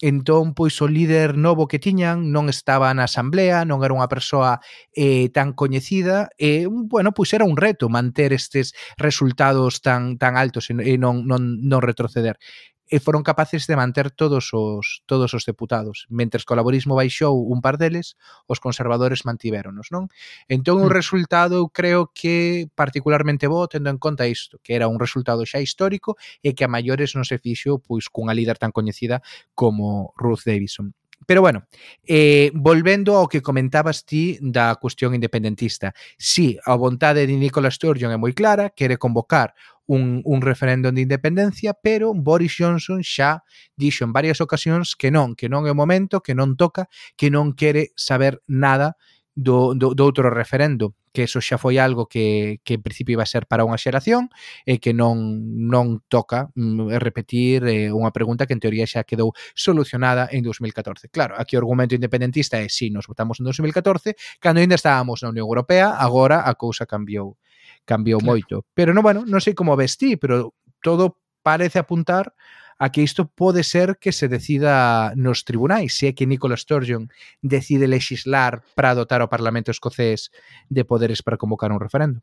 [0.02, 4.60] Entón, pois o líder novo que tiñan non estaba na asamblea, non era unha persoa
[4.92, 10.68] eh, tan coñecida e, bueno, pois era un reto manter estes resultados tan tan altos
[10.68, 12.36] e non, non, non retroceder
[12.86, 16.06] e foron capaces de manter todos os todos os deputados.
[16.08, 18.14] Mentres que o laborismo baixou un par deles,
[18.46, 20.06] os conservadores mantiveronos, non?
[20.46, 20.96] Entón un mm.
[20.96, 25.58] resultado eu creo que particularmente bo tendo en conta isto, que era un resultado xa
[25.58, 29.22] histórico e que a maiores non se fixo pois cunha líder tan coñecida
[29.58, 30.94] como Ruth Davidson.
[31.24, 31.66] Pero bueno,
[32.06, 35.90] eh, volvendo ao que comentabas ti da cuestión independentista.
[36.16, 40.94] Si, sí, a vontade de Nicola Sturgeon é moi clara, quere convocar un, un referéndum
[40.94, 43.42] de independencia, pero Boris Johnson xa
[43.74, 46.86] dixo en varias ocasións que non, que non é o momento, que non toca,
[47.18, 48.94] que non quere saber nada
[49.34, 53.24] do, do, do outro referendo que eso xa foi algo que, que en principio iba
[53.24, 54.28] a ser para unha xeración
[54.68, 55.16] e que non
[55.64, 61.08] non toca mm, repetir eh, unha pregunta que en teoría xa quedou solucionada en 2014.
[61.08, 64.12] Claro, aquí o argumento independentista é si nos votamos en 2014,
[64.44, 67.40] cando ainda estábamos na Unión Europea, agora a cousa cambiou
[67.88, 68.28] cambiou claro.
[68.36, 68.54] moito.
[68.76, 70.52] Pero non, bueno, non sei como vestí, pero
[70.84, 72.36] todo parece apuntar
[72.78, 77.08] a que isto pode ser que se decida nos tribunais, se é que Nicola Sturgeon
[77.40, 80.30] decide legislar para dotar ao Parlamento escocés
[80.68, 82.20] de poderes para convocar un referendo.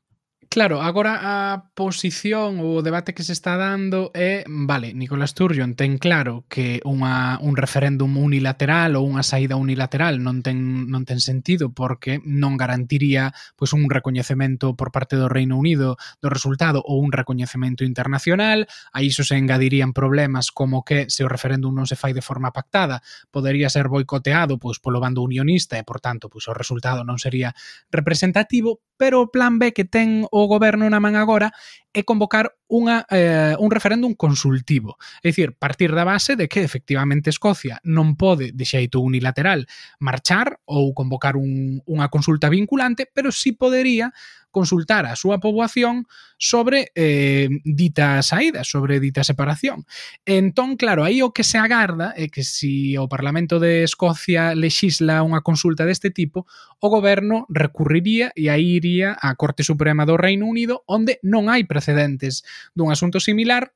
[0.50, 5.78] Claro, agora a posición ou o debate que se está dando é, vale, Nicolás Sturgeon
[5.78, 11.22] ten claro que unha, un referéndum unilateral ou unha saída unilateral non ten, non ten
[11.22, 17.02] sentido porque non garantiría pois, un recoñecemento por parte do Reino Unido do resultado ou
[17.02, 18.66] un recoñecemento internacional.
[18.94, 22.50] A iso se engadirían problemas como que se o referéndum non se fai de forma
[22.50, 27.22] pactada, podería ser boicoteado pois, polo bando unionista e, por tanto, pois, o resultado non
[27.22, 27.54] sería
[27.94, 31.54] representativo, pero o plan B que ten o goberno na man agora
[31.94, 34.98] é convocar unha, eh, un referéndum consultivo.
[35.22, 39.70] É dicir, partir da base de que efectivamente Escocia non pode de xeito unilateral
[40.02, 44.10] marchar ou convocar un, unha consulta vinculante, pero sí podería
[44.54, 46.06] consultar a súa poboación
[46.38, 49.90] sobre eh, dita saída, sobre dita separación.
[50.30, 54.56] Entón, claro, aí o que se agarda é que se si o Parlamento de Escocia
[54.56, 56.48] lexisla unha consulta deste tipo,
[56.80, 61.68] o goberno recurriría e aí iría á Corte Suprema do Reino Unido, onde non hai
[61.68, 62.44] precedentes antecedentes
[62.74, 63.76] dun asunto similar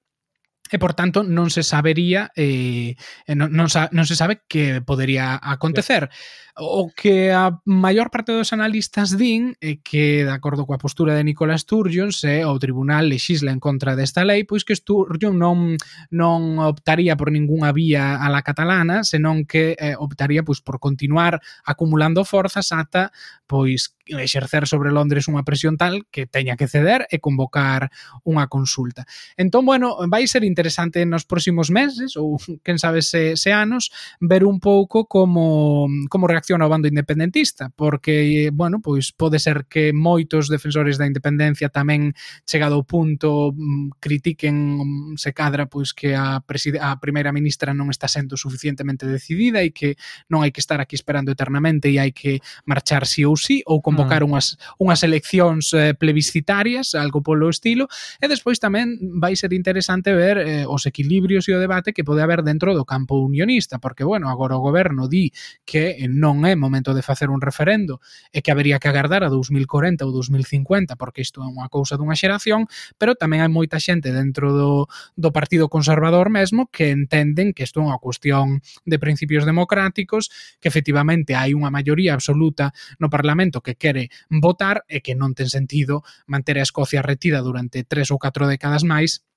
[0.72, 2.96] e por tanto non se sabería eh,
[3.28, 6.10] eh, non, non, sa, non se sabe que podería acontecer
[6.58, 11.22] o que a maior parte dos analistas din é que de acordo coa postura de
[11.22, 15.78] Nicola Sturgeon se o tribunal lexisla en contra desta lei pois que Sturgeon non
[16.10, 21.38] non optaría por ningunha vía a la catalana senón que eh, optaría pois por continuar
[21.62, 23.14] acumulando forzas ata
[23.46, 27.94] pois exercer sobre Londres unha presión tal que teña que ceder e convocar
[28.26, 29.06] unha consulta.
[29.36, 33.94] Entón, bueno, vai ser interesante interesante nos próximos meses ou quen sabe se, se anos
[34.18, 39.94] ver un pouco como como reacciona o bando independentista, porque bueno, pois pode ser que
[39.94, 42.18] moitos defensores da independencia tamén
[42.50, 47.94] chegado ao punto mm, critiquen mm, se cadra pois que a a primeira ministra non
[47.94, 49.94] está sendo suficientemente decidida e que
[50.34, 53.86] non hai que estar aquí esperando eternamente e hai que marchar sí ou sí ou
[53.86, 54.34] convocar mm.
[54.34, 54.48] unhas
[54.82, 57.86] unhas eleccións eh, plebiscitarias, algo polo estilo,
[58.18, 62.08] e despois tamén vai ser interesante ver eh, eh, os equilibrios e o debate que
[62.08, 65.36] pode haber dentro do campo unionista, porque, bueno, agora o goberno di
[65.68, 68.00] que eh, non é momento de facer un referendo
[68.32, 72.16] e que habería que agardar a 2040 ou 2050, porque isto é unha cousa dunha
[72.16, 74.88] xeración, pero tamén hai moita xente dentro do,
[75.20, 80.32] do Partido Conservador mesmo que entenden que isto é unha cuestión de principios democráticos,
[80.64, 82.72] que efectivamente hai unha maioría absoluta
[83.04, 87.84] no Parlamento que quere votar e que non ten sentido manter a Escocia retida durante
[87.84, 89.28] tres ou catro décadas máis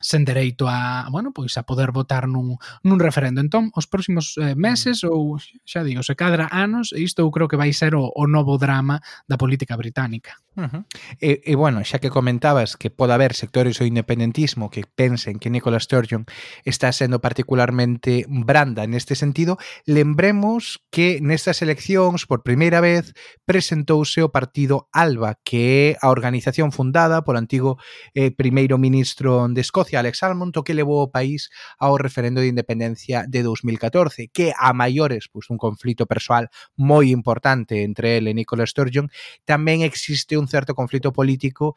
[0.00, 2.56] sen dereito a, bueno, pois a poder votar nun,
[2.86, 3.42] nun referendo.
[3.42, 7.58] Entón, os próximos eh, meses ou xa digo, se cadra anos, isto eu creo que
[7.58, 10.38] vai ser o, o novo drama da política británica.
[10.54, 10.82] Uh -huh.
[11.22, 15.50] E, e bueno, xa que comentabas que pode haber sectores do independentismo que pensen que
[15.50, 16.26] Nicola Sturgeon
[16.64, 23.14] está sendo particularmente branda neste sentido, lembremos que nestas eleccións por primeira vez
[23.46, 27.78] presentouse o partido ALBA, que é a organización fundada polo antigo
[28.14, 31.48] eh, primeiro ministro de Escocia Escocia, Alex Salmond, o que levou o país
[31.80, 37.80] ao referendo de independencia de 2014, que a maiores, pois un conflito persoal moi importante
[37.80, 39.08] entre ele e Nicola Sturgeon,
[39.48, 41.72] tamén existe un certo conflito político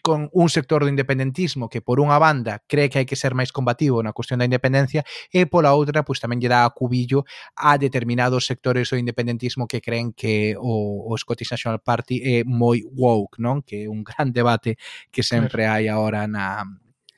[0.00, 3.52] con un sector do independentismo que por unha banda cree que hai que ser máis
[3.52, 7.28] combativo na cuestión da independencia e pola outra pois tamén lle dá a cubillo
[7.60, 12.80] a determinados sectores do independentismo que creen que o, o Scottish National Party é moi
[12.88, 13.60] woke, non?
[13.60, 14.80] Que é un gran debate
[15.12, 16.64] que sempre hai agora na,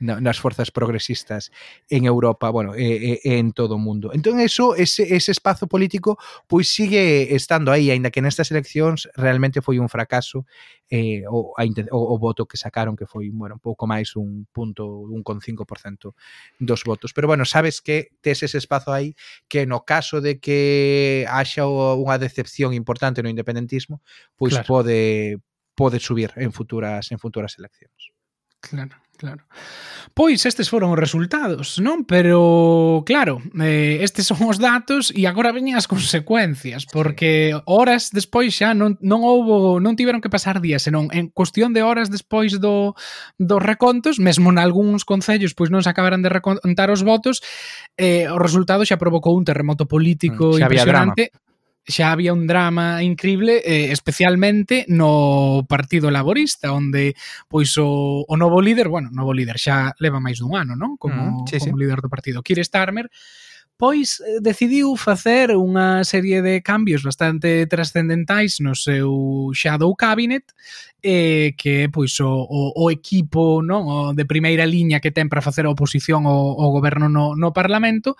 [0.04, 1.50] nas forzas progresistas
[1.88, 4.12] en Europa, bueno, e, e, en todo o mundo.
[4.12, 9.64] Entón, eso, ese, ese espazo político, pois sigue estando aí, aínda que nestas eleccións realmente
[9.64, 10.44] foi un fracaso
[10.90, 14.46] eh, o, a, o, o voto que sacaron, que foi, bueno, un pouco máis un
[14.52, 16.14] punto, un con 5%
[16.60, 17.16] dos votos.
[17.16, 19.16] Pero, bueno, sabes que tes ese espazo aí
[19.48, 24.04] que no caso de que haxa unha decepción importante no independentismo,
[24.36, 24.68] pois claro.
[24.68, 25.40] pode
[25.74, 28.13] pode subir en futuras en futuras eleccións.
[28.70, 29.42] Claro, claro.
[30.14, 32.06] Pois estes foron os resultados, non?
[32.06, 38.54] Pero, claro, eh, estes son os datos e agora veñen as consecuencias, porque horas despois
[38.54, 42.56] xa non, non houbo, non tiveron que pasar días, senón en cuestión de horas despois
[42.62, 42.94] do,
[43.36, 47.42] dos recontos, mesmo nalgúns concellos pois non se acabaran de recontar os votos,
[47.98, 51.22] eh, o resultado xa provocou un terremoto político mm, xa impresionante.
[51.34, 51.44] Drama
[51.86, 57.14] xa había un drama increíble, eh, especialmente no Partido Laborista, onde
[57.48, 60.96] pois o, o novo líder, bueno, novo líder xa leva máis dun ano, non?
[60.96, 61.80] Como, mm, sí, como sí.
[61.84, 63.12] líder do partido, Keir Starmer,
[63.76, 70.54] pois eh, decidiu facer unha serie de cambios bastante trascendentais no seu Shadow Cabinet
[71.02, 75.42] eh, que pois o, o, o equipo non o de primeira liña que ten para
[75.42, 78.14] facer a oposición ao, ao goberno no, no Parlamento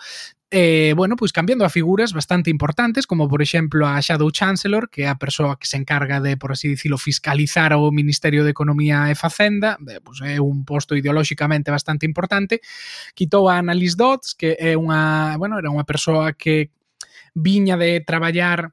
[0.56, 5.02] eh, bueno, pois cambiando a figuras bastante importantes, como por exemplo a Shadow Chancellor, que
[5.02, 9.10] é a persoa que se encarga de, por así dicilo, fiscalizar o Ministerio de Economía
[9.10, 12.62] e Facenda, eh, pois é un posto ideolóxicamente bastante importante,
[13.18, 16.70] quitou a Annalise Dodds, que é unha, bueno, era unha persoa que
[17.34, 18.70] viña de traballar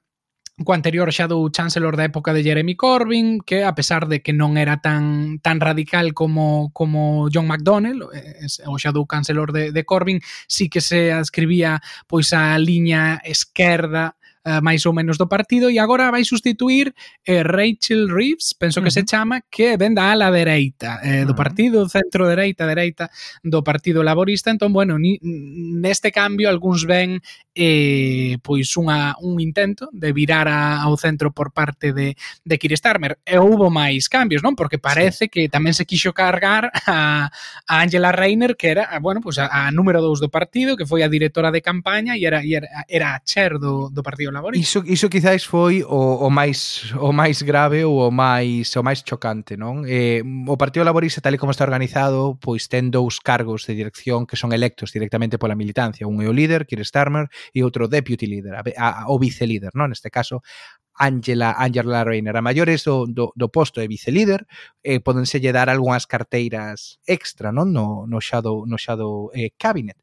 [0.63, 4.33] co anterior xa do chancellor da época de Jeremy Corbyn, que a pesar de que
[4.33, 9.71] non era tan tan radical como como John McDonnell, eh, o xa do Chancellor de,
[9.71, 15.29] de Corbyn, sí que se adscribía pois a liña esquerda Uh, máis ou menos do
[15.29, 16.97] partido e agora vai sustituir
[17.29, 19.05] eh, Rachel Reeves, penso que uh -huh.
[19.05, 23.13] se chama, que ven da ala dereita eh, do partido, centro dereita, dereita
[23.45, 27.21] do Partido Laborista, entón, bueno, ni, neste cambio algúns ven
[27.53, 32.71] eh, pois unha, un intento de virar a, ao centro por parte de, de Kir
[32.77, 33.19] Starmer.
[33.27, 34.55] E houbo máis cambios, non?
[34.55, 35.31] Porque parece sí.
[35.31, 37.27] que tamén se quixo cargar a,
[37.67, 41.03] a Angela Reiner, que era, bueno, pues a, a número 2 do partido, que foi
[41.03, 44.63] a directora de campaña e era, e era, era a chair do, do Partido Laborista.
[44.63, 49.03] Iso, iso quizáis foi o, o máis o máis grave ou o máis o máis
[49.03, 49.83] chocante, non?
[49.83, 54.39] Eh, o Partido Laborista, tal como está organizado, pois ten dous cargos de dirección que
[54.39, 56.07] son electos directamente pola militancia.
[56.07, 59.87] Un é o líder, Kir Starmer, e outro deputy leader, a, a, o vicelíder, ¿no?
[59.87, 60.41] Neste caso,
[61.01, 62.37] Angela, Angela Reiner.
[62.37, 64.45] A maiores do, do, do posto de vicelíder
[64.83, 69.97] eh, podense lle dar algunhas carteiras extra non no, no Shadow, no Shadow eh, Cabinet.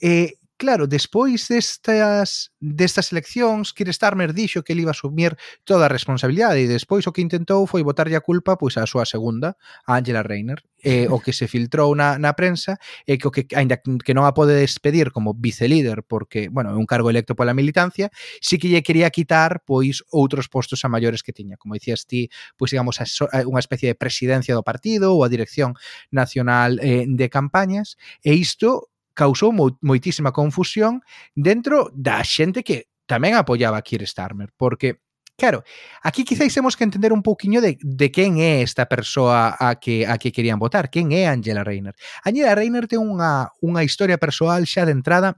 [0.00, 5.36] Eh, Claro, despois destas, destas eleccións, Kir Starmer dixo que ele iba a asumir
[5.68, 9.04] toda a responsabilidade e despois o que intentou foi botarlle a culpa pois á súa
[9.04, 10.64] segunda, a Angela Reiner.
[10.80, 14.24] Eh, o que se filtrou na, na prensa é que o que aínda que non
[14.24, 18.08] a pode despedir como vicelíder porque, bueno, é un cargo electo pola militancia,
[18.40, 22.32] si que lle quería quitar pois outros postos a maiores que tiña, como dicías ti,
[22.56, 25.76] pois digamos a, a unha especie de presidencia do partido ou a dirección
[26.08, 29.50] nacional eh, de campañas, e isto causou
[29.80, 31.00] moitísima confusión
[31.32, 35.00] dentro da xente que tamén apoiaba a Keir Starmer, porque
[35.36, 35.64] Claro,
[36.02, 40.08] aquí quizáis temos que entender un pouquiño de, de quen é esta persoa a que
[40.08, 41.92] a que querían votar, quen é Angela Reiner.
[42.24, 45.36] Angela Reiner ten unha, unha historia persoal xa de entrada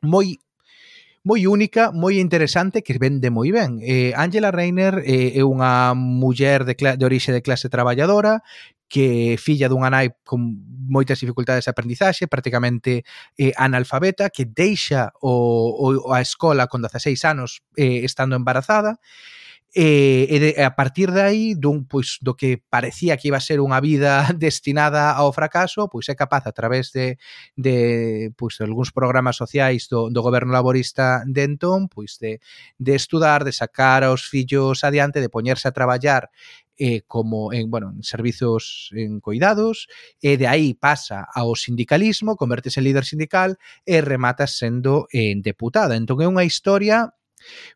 [0.00, 0.40] moi
[1.26, 3.82] moi única, moi interesante que vende moi ben.
[3.84, 8.40] Eh, Angela Reiner eh, é unha muller de, de orixe de clase traballadora
[8.88, 13.02] que filla dunha nai con moitas dificultades de aprendizaxe, prácticamente
[13.34, 18.98] eh, analfabeta, que deixa o, o, a escola con 16 anos eh, estando embarazada,
[19.76, 23.44] e, e de, a partir de aí dun, pois, do que parecía que iba a
[23.44, 27.20] ser unha vida destinada ao fracaso pois é capaz a través de,
[27.60, 32.40] de, pois, de algúns programas sociais do, do goberno laborista de entón pois de,
[32.80, 36.32] de estudar, de sacar aos fillos adiante, de poñerse a traballar
[36.78, 39.88] eh, como en, bueno, en servizos en coidados,
[40.20, 45.96] e de aí pasa ao sindicalismo, convertese en líder sindical e remata sendo eh, deputada.
[45.96, 47.16] Entón é unha historia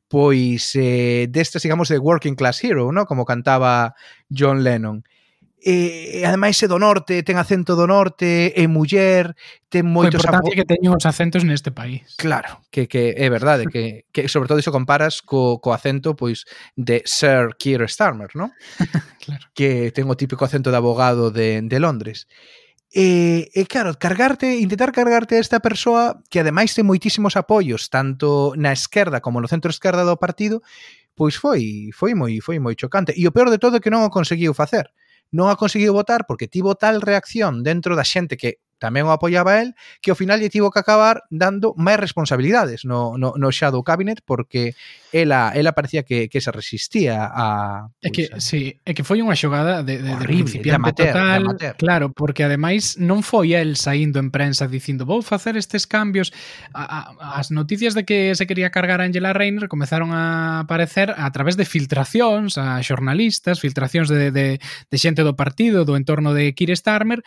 [0.09, 3.07] pois eh, destas, digamos, de working class hero, ¿no?
[3.07, 3.94] como cantaba
[4.28, 5.05] John Lennon
[5.63, 9.37] e, e ademais é do norte, ten acento do norte, é muller,
[9.69, 10.25] ten moitos...
[10.25, 12.17] O importante que teñen os acentos neste país.
[12.17, 16.49] Claro, que, que é verdade, que, que sobre todo iso comparas co, co acento pois
[16.81, 18.57] de Sir Keir Starmer, non?
[19.25, 19.45] claro.
[19.53, 22.25] Que ten o típico acento de abogado de, de Londres.
[22.91, 28.57] E, e claro, cargarte, intentar cargarte a esta persoa que ademais ten moitísimos apoios tanto
[28.59, 30.59] na esquerda como no centro esquerda do partido,
[31.15, 33.15] pois foi foi moi foi moi chocante.
[33.15, 34.91] E o peor de todo é que non o conseguiu facer
[35.31, 39.61] non a conseguiu votar porque tivo tal reacción dentro da xente que tamén o apoiaba
[39.61, 43.85] el, que ao final lle tivo que acabar dando máis responsabilidades no, no, no Shadow
[43.85, 44.72] Cabinet porque
[45.12, 47.91] ela, ela parecía que, que se resistía a...
[48.01, 50.70] É pois, que, pues, sí, é que foi unha xogada de, de, horrible, de principiante
[50.70, 51.28] de amateur, total.
[51.28, 51.74] De amateur.
[51.76, 56.33] Claro, porque ademais non foi el saindo en prensa dicindo vou facer estes cambios.
[56.72, 61.12] A, a, as noticias de que se quería cargar a Angela Reiner comezaron a aparecer
[61.12, 66.33] a través de filtracións a xornalistas, filtracións de, de, de xente do partido, do entorno
[66.33, 67.20] de Keir Starmer,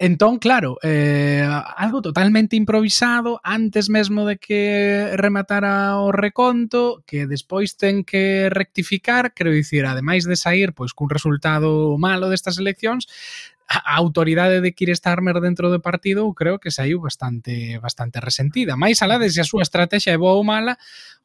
[0.00, 7.76] Entón, claro, eh, algo totalmente improvisado antes mesmo de que rematara o reconto, que despois
[7.78, 13.06] ten que rectificar, quero dicir, ademais de sair pois cun resultado malo destas eleccións,
[13.68, 18.76] a autoridade de Kir Starmer dentro do partido creo que saiu bastante bastante resentida.
[18.76, 20.76] Mais alá de se a súa estrategia é boa ou mala,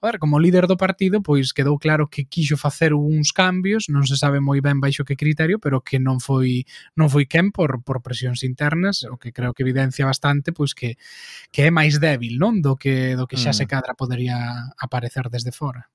[0.02, 4.08] a ver, como líder do partido, pois quedou claro que quixo facer uns cambios, non
[4.08, 6.64] se sabe moi ben baixo que criterio, pero que non foi
[6.96, 10.96] non foi quen por por presións internas, o que creo que evidencia bastante pois que
[11.52, 13.58] que é máis débil, non, do que do que xa mm.
[13.60, 15.92] se cadra podería aparecer desde fora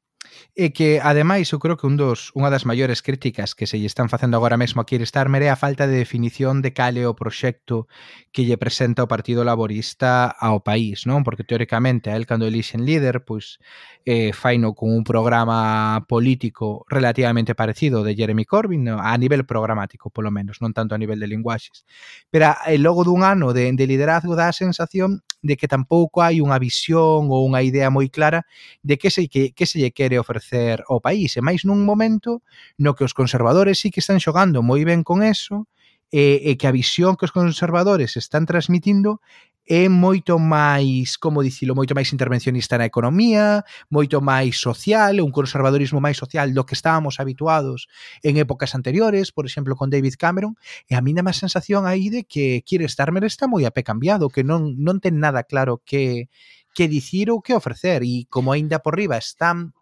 [0.54, 3.90] e que, ademais, eu creo que un dos, unha das maiores críticas que se lle
[3.90, 7.18] están facendo agora mesmo a Starmer é a falta de definición de cal é o
[7.18, 7.90] proxecto
[8.30, 11.26] que lle presenta o Partido Laborista ao país, non?
[11.26, 13.58] Porque, teóricamente, a el cando elixen líder, pois,
[14.06, 19.02] eh, faino con un programa político relativamente parecido de Jeremy Corbyn, no?
[19.02, 21.82] a nivel programático, polo menos, non tanto a nivel de linguaxes.
[22.30, 26.40] Pero, eh, logo dun ano de, de liderazgo dá a sensación de que tampouco hai
[26.40, 28.48] unha visión ou unha idea moi clara
[28.80, 31.36] de que se, que, que se lle quere ofrecer ao país.
[31.36, 32.40] E máis nun momento
[32.80, 35.68] no que os conservadores sí que están xogando moi ben con eso,
[36.14, 39.20] e, e que a visión que os conservadores están transmitindo
[39.66, 46.04] é moito máis, como dicilo, moito máis intervencionista na economía, moito máis social, un conservadorismo
[46.04, 47.88] máis social do que estábamos habituados
[48.20, 52.12] en épocas anteriores, por exemplo, con David Cameron, e a mí dá má sensación aí
[52.12, 55.80] de que Keir Starmer está moi a pé cambiado, que non, non ten nada claro
[55.80, 56.28] que,
[56.76, 59.72] que dicir ou que ofrecer, e como aínda por riba están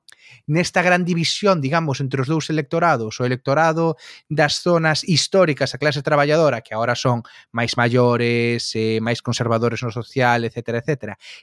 [0.47, 3.97] nesta gran división, digamos, entre os dous electorados, o electorado
[4.29, 9.91] das zonas históricas, a clase traballadora, que agora son máis maiores, eh, máis conservadores no
[9.91, 10.93] social, etc, etc,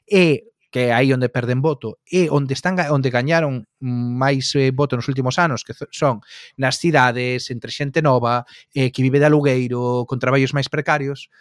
[0.05, 4.93] e que é aí onde perden voto e onde están onde gañaron máis eh, voto
[4.93, 6.21] nos últimos anos que son
[6.61, 8.45] nas cidades entre xente nova
[8.77, 11.33] eh, que vive de alugueiro con traballos máis precarios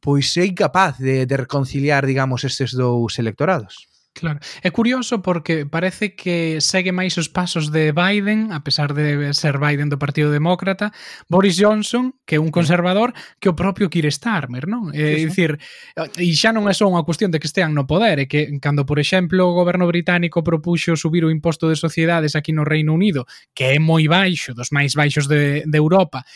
[0.00, 3.88] pois é incapaz de, de reconciliar digamos estes dous electorados.
[4.18, 4.40] Claro.
[4.62, 9.62] É curioso porque parece que segue máis os pasos de Biden, a pesar de ser
[9.62, 10.90] Biden do Partido Demócrata,
[11.30, 14.90] Boris Johnson, que é un conservador, que o propio Keir Starmer, non?
[14.90, 15.26] É sí, sí.
[15.30, 15.50] dicir,
[16.18, 18.82] e xa non é só unha cuestión de que estean no poder, é que cando,
[18.82, 23.22] por exemplo, o goberno británico propuxo subir o imposto de sociedades aquí no Reino Unido,
[23.54, 26.26] que é moi baixo, dos máis baixos de, de Europa,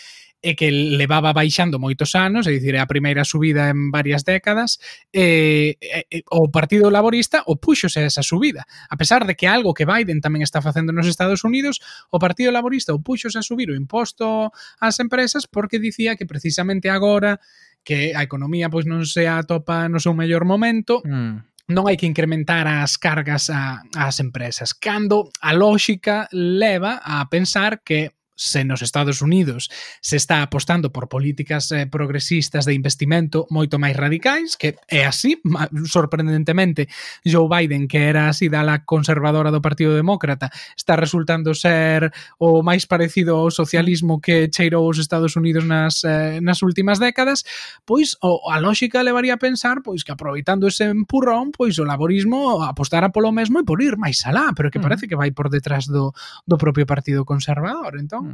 [0.43, 4.83] e que levaba baixando moitos anos, é dicir, é a primeira subida en varias décadas,
[5.15, 8.67] e, e, o Partido Laborista opuxose a esa subida.
[8.91, 11.79] A pesar de que algo que Biden tamén está facendo nos Estados Unidos,
[12.11, 14.51] o Partido Laborista opuxose a subir o imposto
[14.83, 17.39] ás empresas porque dicía que precisamente agora
[17.87, 22.11] que a economía pois non se atopa no seu mellor momento, mm non hai que
[22.11, 28.11] incrementar as cargas a, ás empresas, cando a lógica leva a pensar que
[28.43, 29.71] se nos Estados Unidos
[30.01, 35.39] se está apostando por políticas eh, progresistas de investimento moito máis radicais, que é así,
[35.87, 36.91] sorprendentemente,
[37.23, 42.67] Joe Biden, que era así da la conservadora do Partido Demócrata, está resultando ser o
[42.67, 47.47] máis parecido ao socialismo que cheirou os Estados Unidos nas, eh, nas últimas décadas,
[47.87, 52.63] pois o, a lógica levaría a pensar pois que aproveitando ese empurrón, pois o laborismo
[52.67, 54.83] apostara polo mesmo e por ir máis alá, pero que mm.
[54.83, 56.11] parece que vai por detrás do,
[56.47, 57.99] do propio Partido Conservador.
[57.99, 58.32] Entón,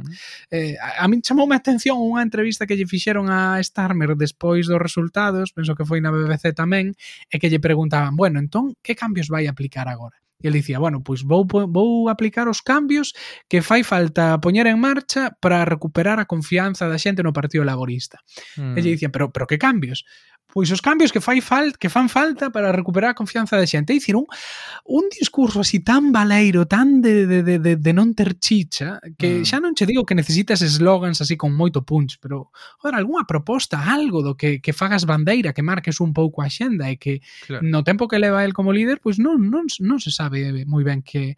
[0.51, 4.65] Eh, a, a min chamoume a atención unha entrevista que lle fixeron a Starmer despois
[4.65, 6.95] dos resultados, penso que foi na BBC tamén,
[7.29, 10.19] e que lle preguntaban, bueno, entón, que cambios vai aplicar agora?
[10.39, 13.11] E ele dicía, bueno, pois vou, vou aplicar os cambios
[13.51, 18.23] que fai falta poñer en marcha para recuperar a confianza da xente no Partido Laborista.
[18.55, 18.75] Mm.
[18.75, 18.95] E lle mm.
[18.95, 20.07] dicía, pero, pero que cambios?
[20.51, 23.93] pois os cambios que fai fal, que fan falta para recuperar a confianza da xente.
[23.93, 24.25] E dicir, un,
[24.89, 29.45] un discurso así tan baleiro, tan de, de, de, de non ter chicha, que mm.
[29.45, 32.49] xa non che digo que necesitas slogans así con moito punch, pero,
[32.81, 36.89] joder, algunha proposta, algo do que, que fagas bandeira, que marques un pouco a xenda
[36.89, 37.61] e que claro.
[37.61, 41.05] no tempo que leva el como líder, pois non, non, non se sabe moi ben
[41.05, 41.37] que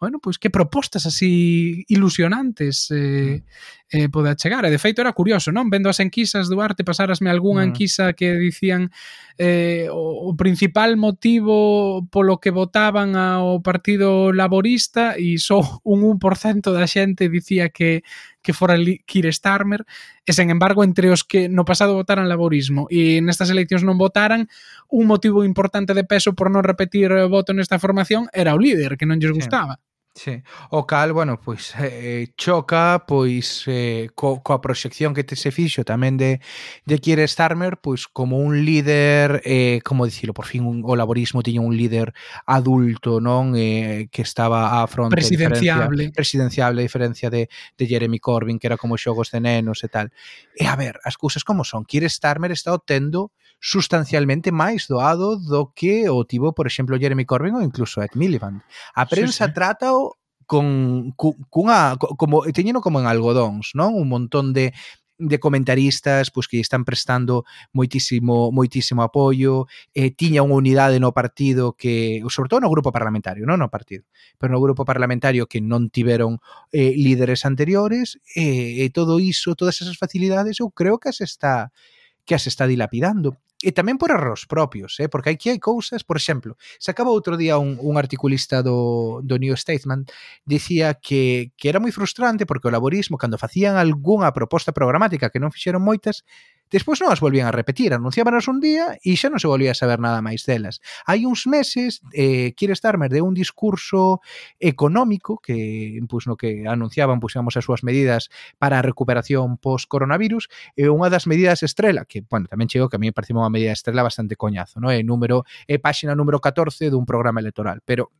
[0.00, 3.96] bueno, pois que propostas así ilusionantes eh, mm.
[3.96, 4.62] eh, pode achegar.
[4.64, 5.66] E de feito era curioso, non?
[5.66, 7.68] Vendo as enquisas do arte, pasarasme algunha mm.
[7.74, 8.94] enquisa que dicían
[9.34, 16.70] eh, o, o principal motivo polo que votaban ao Partido Laborista e só un 1%
[16.70, 18.06] da xente dicía que
[18.48, 19.84] que fora Keir Starmer,
[20.24, 24.48] e sen embargo entre os que no pasado votaran laborismo e nestas eleccións non votaran,
[24.88, 29.04] un motivo importante de peso por non repetir voto nesta formación era o líder, que
[29.04, 29.82] non lles gustaba.
[30.14, 30.42] Sí.
[30.70, 35.86] O cal, bueno, pois eh, choca pois eh, co, coa proxección que te se fixo
[35.86, 36.42] tamén de,
[36.82, 41.46] de Kier Starmer pois como un líder, eh, como dicilo, por fin un, o laborismo
[41.46, 42.10] tiña un líder
[42.50, 43.54] adulto, non?
[43.54, 47.46] Eh, que estaba a fronte presidenciable, presidenciable a diferencia de,
[47.78, 50.10] de Jeremy Corbyn, que era como xogos de nenos e tal.
[50.58, 53.30] E a ver, as cousas como son, Kier Starmer está obtendo
[53.60, 58.62] sustancialmente máis doado do que o tivo, por exemplo, Jeremy Corbyn ou incluso Ed Miliband.
[58.94, 59.54] A prensa sí, sí.
[59.54, 63.92] trátao con cunha como teñeno como en algodóns, non?
[63.98, 64.72] Un montón de
[65.18, 67.42] de comentaristas pois que están prestando
[67.74, 73.42] moitísimo moitísimo apoio, eh, tiña unha unidade no partido que, sobre todo no grupo parlamentario,
[73.42, 74.06] non no partido,
[74.38, 76.38] pero no grupo parlamentario que non tiveron
[76.70, 81.74] eh, líderes anteriores, e eh, todo iso, todas esas facilidades, eu creo que as está
[82.22, 85.10] que as está dilapidando e tamén por erros propios, eh?
[85.10, 89.50] porque aquí hai cousas, por exemplo, sacaba outro día un, un articulista do, do New
[89.58, 90.06] Statesman
[90.46, 95.42] dicía que, que era moi frustrante porque o laborismo, cando facían algunha proposta programática que
[95.42, 96.22] non fixeron moitas,
[96.68, 99.78] Despois non as volvían a repetir, anunciábanos un día e xa non se volvía a
[99.78, 100.84] saber nada máis delas.
[101.08, 104.20] Hai uns meses, eh, Kier Starmer de un discurso
[104.60, 110.48] económico que pois, no que anunciaban, pois, puxamos as súas medidas para a recuperación post-coronavirus,
[110.74, 113.52] e unha das medidas estrela, que, bueno, tamén chego que a mí me parece unha
[113.52, 114.88] medida estrela bastante coñazo, no?
[114.88, 118.10] é, número, é páxina número 14 dun programa electoral, pero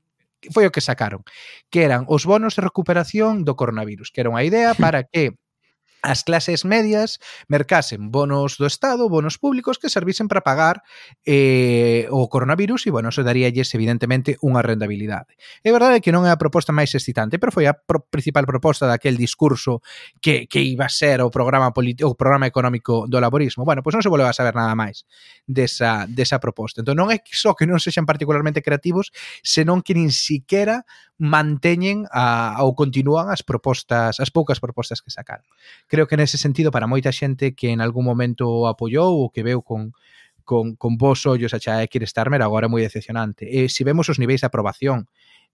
[0.54, 1.24] foi o que sacaron,
[1.72, 5.34] que eran os bonos de recuperación do coronavirus, que era unha idea para que
[6.02, 7.18] as clases medias
[7.48, 10.82] mercasen bonos do Estado, bonos públicos que servisen para pagar
[11.26, 15.34] eh, o coronavirus e, bueno, eso daríalles evidentemente unha rendabilidade.
[15.66, 18.86] É verdade que non é a proposta máis excitante, pero foi a pro principal proposta
[18.86, 19.82] daquel discurso
[20.22, 23.66] que, que iba a ser o programa o programa económico do laborismo.
[23.66, 25.02] Bueno, pois non se volveu a saber nada máis
[25.44, 26.80] desa, desa proposta.
[26.80, 29.10] Entón non é só que non sexan particularmente creativos,
[29.42, 30.86] senón que nin siquiera
[31.18, 35.44] manteñen a, ou continúan as propostas, as poucas propostas que sacaron.
[35.90, 39.60] Creo que nese sentido para moita xente que en algún momento apoiou ou que veu
[39.60, 39.92] con
[40.48, 43.44] con, con vos ollos a Chae Starmer agora é moi decepcionante.
[43.44, 45.04] Eh, e se vemos os niveis de aprobación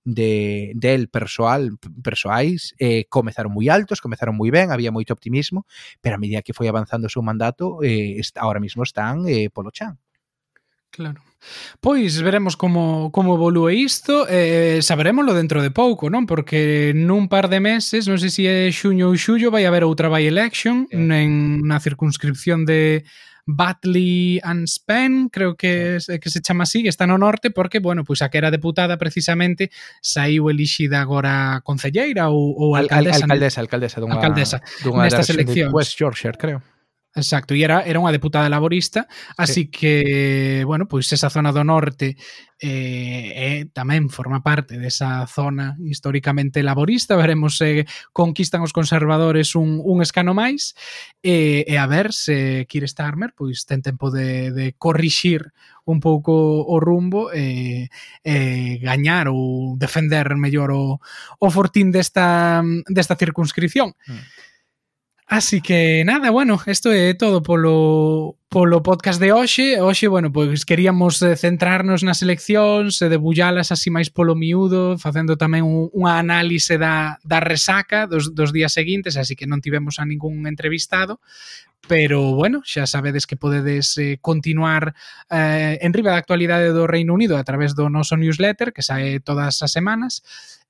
[0.05, 5.67] de del persoal persoais eh, comezaron moi altos, comezaron moi ben, había moito optimismo,
[5.99, 9.73] pero a medida que foi avanzando o seu mandato, eh, ahora mismo están eh, polo
[9.73, 9.99] chan.
[10.95, 11.19] Claro.
[11.81, 16.25] Pois veremos como, como evolúe isto e eh, saberémoslo dentro de pouco, non?
[16.25, 20.09] Porque nun par de meses, non sei se é xuño ou xullo, vai haber outra
[20.09, 20.97] by election sí.
[20.97, 23.05] en na circunscripción de
[23.47, 27.79] Batley and Spen, creo que, es, que se chama así, que está no norte, porque,
[27.79, 29.71] bueno, pois a que era deputada precisamente
[30.01, 33.17] saiu elixida agora concelleira ou, ou alcaldesa.
[33.17, 35.73] Al, al, alcaldesa, alcaldesa dunha, alcaldesa, dunha nestas eleccións.
[35.77, 36.65] West Yorkshire, creo.
[37.15, 39.07] Exacto, e era, era unha deputada laborista,
[39.39, 39.71] así sí.
[39.71, 39.95] que,
[40.67, 42.19] bueno, pois esa zona do norte
[42.59, 49.55] eh, eh, tamén forma parte desa zona históricamente laborista, veremos se eh, conquistan os conservadores
[49.55, 50.75] un, un escano máis,
[51.23, 55.55] e, eh, e a ver se Kir Starmer pois ten tempo de, de corrixir
[55.87, 56.35] un pouco
[56.67, 57.95] o rumbo e,
[58.27, 58.35] e
[58.83, 60.99] gañar ou defender mellor o,
[61.39, 62.59] o fortín desta,
[62.91, 63.95] desta circunscripción.
[64.11, 64.51] Mm
[65.35, 69.81] Así que nada, bueno, isto é todo polo polo podcast de hoxe.
[69.83, 74.95] Hoxe, bueno, pois queríamos eh, centrarnos nas eleccións eh, e debullalas así máis polo miúdo,
[74.95, 79.59] facendo tamén un, unha análise da, da resaca dos, dos días seguintes, así que non
[79.59, 81.19] tivemos a ningún entrevistado,
[81.91, 84.95] pero bueno, xa sabedes que podedes eh, continuar
[85.35, 89.19] eh, en riba da actualidade do Reino Unido a través do noso newsletter que sae
[89.19, 90.23] todas as semanas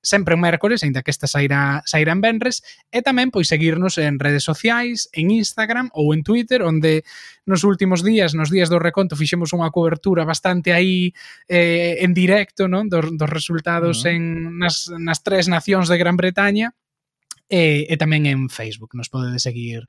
[0.04, 4.20] sempre un mércores, aínda que esta sairá, sairá en Benres, e tamén pois seguirnos en
[4.20, 7.02] redes sociais, en Instagram ou en Twitter, onde
[7.48, 11.16] nos últimos días, nos días do reconto, fixemos unha cobertura bastante aí
[11.48, 14.14] eh, en directo non dos, dos resultados uh -huh.
[14.14, 14.22] en,
[14.60, 16.76] nas, nas tres nacións de Gran Bretaña,
[17.48, 19.84] e, e tamén en Facebook, nos podedes seguir